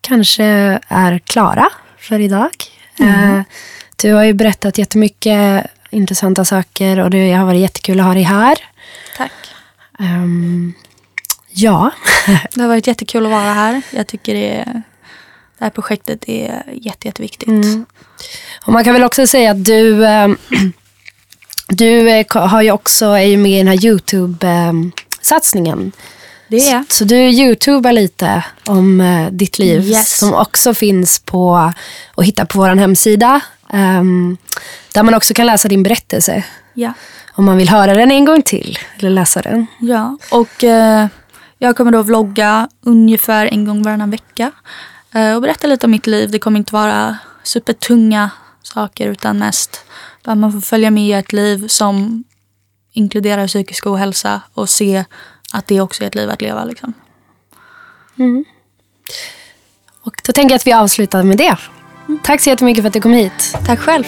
kanske 0.00 0.44
är 0.88 1.18
klara 1.18 1.68
för 1.98 2.20
idag. 2.20 2.50
Mm. 2.98 3.38
Eh, 3.38 3.44
du 3.96 4.12
har 4.12 4.24
ju 4.24 4.32
berättat 4.32 4.78
jättemycket 4.78 5.66
intressanta 5.90 6.44
saker 6.44 7.00
och 7.00 7.10
det 7.10 7.32
har 7.32 7.46
varit 7.46 7.60
jättekul 7.60 8.00
att 8.00 8.06
ha 8.06 8.14
dig 8.14 8.22
här. 8.22 8.58
Tack. 9.16 9.32
Um, 9.98 10.74
ja. 11.56 11.90
det 12.54 12.60
har 12.60 12.68
varit 12.68 12.86
jättekul 12.86 13.26
att 13.26 13.32
vara 13.32 13.52
här. 13.52 13.82
Jag 13.90 14.06
tycker 14.06 14.34
det 14.34 14.82
det 15.58 15.64
här 15.64 15.70
projektet 15.70 16.28
är 16.28 16.62
jätte, 16.72 17.08
jätteviktigt. 17.08 17.48
Mm. 17.48 17.86
Och 18.66 18.72
man 18.72 18.84
kan 18.84 18.92
väl 18.92 19.04
också 19.04 19.26
säga 19.26 19.50
att 19.50 19.64
du, 19.64 20.06
äh, 20.06 20.28
du 21.68 22.10
eh, 22.10 22.48
har 22.48 22.62
ju 22.62 22.70
också, 22.70 23.06
är 23.06 23.26
ju 23.26 23.36
med 23.36 23.52
i 23.52 23.58
den 23.58 23.68
här 23.68 23.76
YouTube-satsningen. 23.76 25.92
Det 26.48 26.56
är 26.56 26.80
Så, 26.80 26.84
så 26.88 27.04
du 27.04 27.16
youtubar 27.16 27.92
lite 27.92 28.44
om 28.66 29.00
äh, 29.00 29.30
ditt 29.30 29.58
liv 29.58 29.82
yes. 29.82 30.18
som 30.18 30.34
också 30.34 30.74
finns 30.74 31.18
på 31.18 31.72
och 32.14 32.24
hitta 32.24 32.46
på 32.46 32.58
vår 32.58 32.68
hemsida. 32.68 33.40
Um, 33.72 34.36
där 34.92 35.02
man 35.02 35.14
också 35.14 35.34
kan 35.34 35.46
läsa 35.46 35.68
din 35.68 35.82
berättelse. 35.82 36.44
Ja. 36.74 36.92
Om 37.32 37.44
man 37.44 37.56
vill 37.56 37.68
höra 37.68 37.94
den 37.94 38.10
en 38.10 38.24
gång 38.24 38.42
till 38.42 38.78
eller 38.98 39.10
läsa 39.10 39.42
den. 39.42 39.66
Ja, 39.80 40.18
och 40.30 40.64
uh, 40.64 41.06
Jag 41.58 41.76
kommer 41.76 41.92
då 41.92 42.02
vlogga 42.02 42.68
ungefär 42.82 43.46
en 43.46 43.64
gång 43.64 43.82
varannan 43.82 44.10
vecka 44.10 44.52
eh, 45.14 45.34
och 45.34 45.42
berätta 45.42 45.66
lite 45.66 45.86
om 45.86 45.90
mitt 45.90 46.06
liv. 46.06 46.30
Det 46.30 46.38
kommer 46.38 46.58
inte 46.58 46.74
vara 46.74 47.18
supertunga 47.42 48.30
saker 48.62 49.08
utan 49.08 49.38
mest 49.38 49.84
att 50.24 50.38
man 50.38 50.52
får 50.52 50.60
följa 50.60 50.90
med 50.90 51.04
i 51.04 51.12
ett 51.12 51.32
liv 51.32 51.68
som 51.68 52.24
inkluderar 52.92 53.46
psykisk 53.46 53.86
ohälsa 53.86 54.40
och 54.54 54.68
se 54.68 55.04
att 55.52 55.66
det 55.66 55.80
också 55.80 56.02
är 56.02 56.08
ett 56.08 56.14
liv 56.14 56.30
att 56.30 56.42
leva. 56.42 56.64
Liksom. 56.64 56.92
Mm. 58.18 58.44
Och 60.02 60.20
då 60.26 60.32
tänker 60.32 60.52
jag 60.52 60.56
att 60.56 60.66
vi 60.66 60.72
avslutar 60.72 61.22
med 61.22 61.38
det. 61.38 61.56
Tack 62.22 62.40
så 62.40 62.50
jättemycket 62.50 62.82
för 62.82 62.86
att 62.88 62.94
du 62.94 63.00
kom 63.00 63.12
hit. 63.12 63.56
Tack 63.66 63.80
själv. 63.80 64.04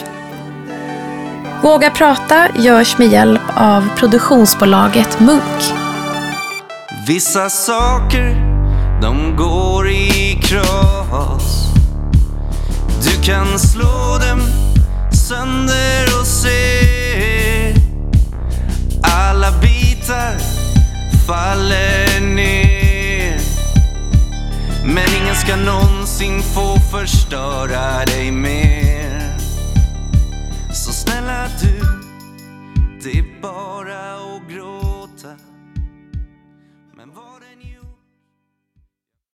Våga 1.63 1.91
prata 1.91 2.49
görs 2.59 2.99
med 2.99 3.09
hjälp 3.09 3.43
av 3.55 3.97
produktionsbolaget 3.97 5.21
Munk. 5.21 5.88
Vissa 7.09 7.49
saker, 7.49 8.35
de 9.01 9.37
går 9.37 9.89
i 9.89 10.39
kras. 10.43 11.75
Du 13.03 13.23
kan 13.23 13.59
slå 13.59 14.19
dem 14.19 14.41
sönder 15.13 16.21
och 16.21 16.27
se. 16.27 17.75
Alla 19.03 19.51
bitar 19.61 20.39
faller 21.27 22.21
ner. 22.21 23.41
Men 24.85 25.09
ingen 25.23 25.37
ska 25.37 25.57
någonsin 25.57 26.43
få 26.43 26.79
förstöra 26.81 28.05
dig 28.05 28.31
mer. 28.31 29.39
Så 30.73 30.93
snälla 30.93 31.45
du, 31.61 31.81
det 33.03 33.19
är 33.19 33.43
bara 33.43 34.08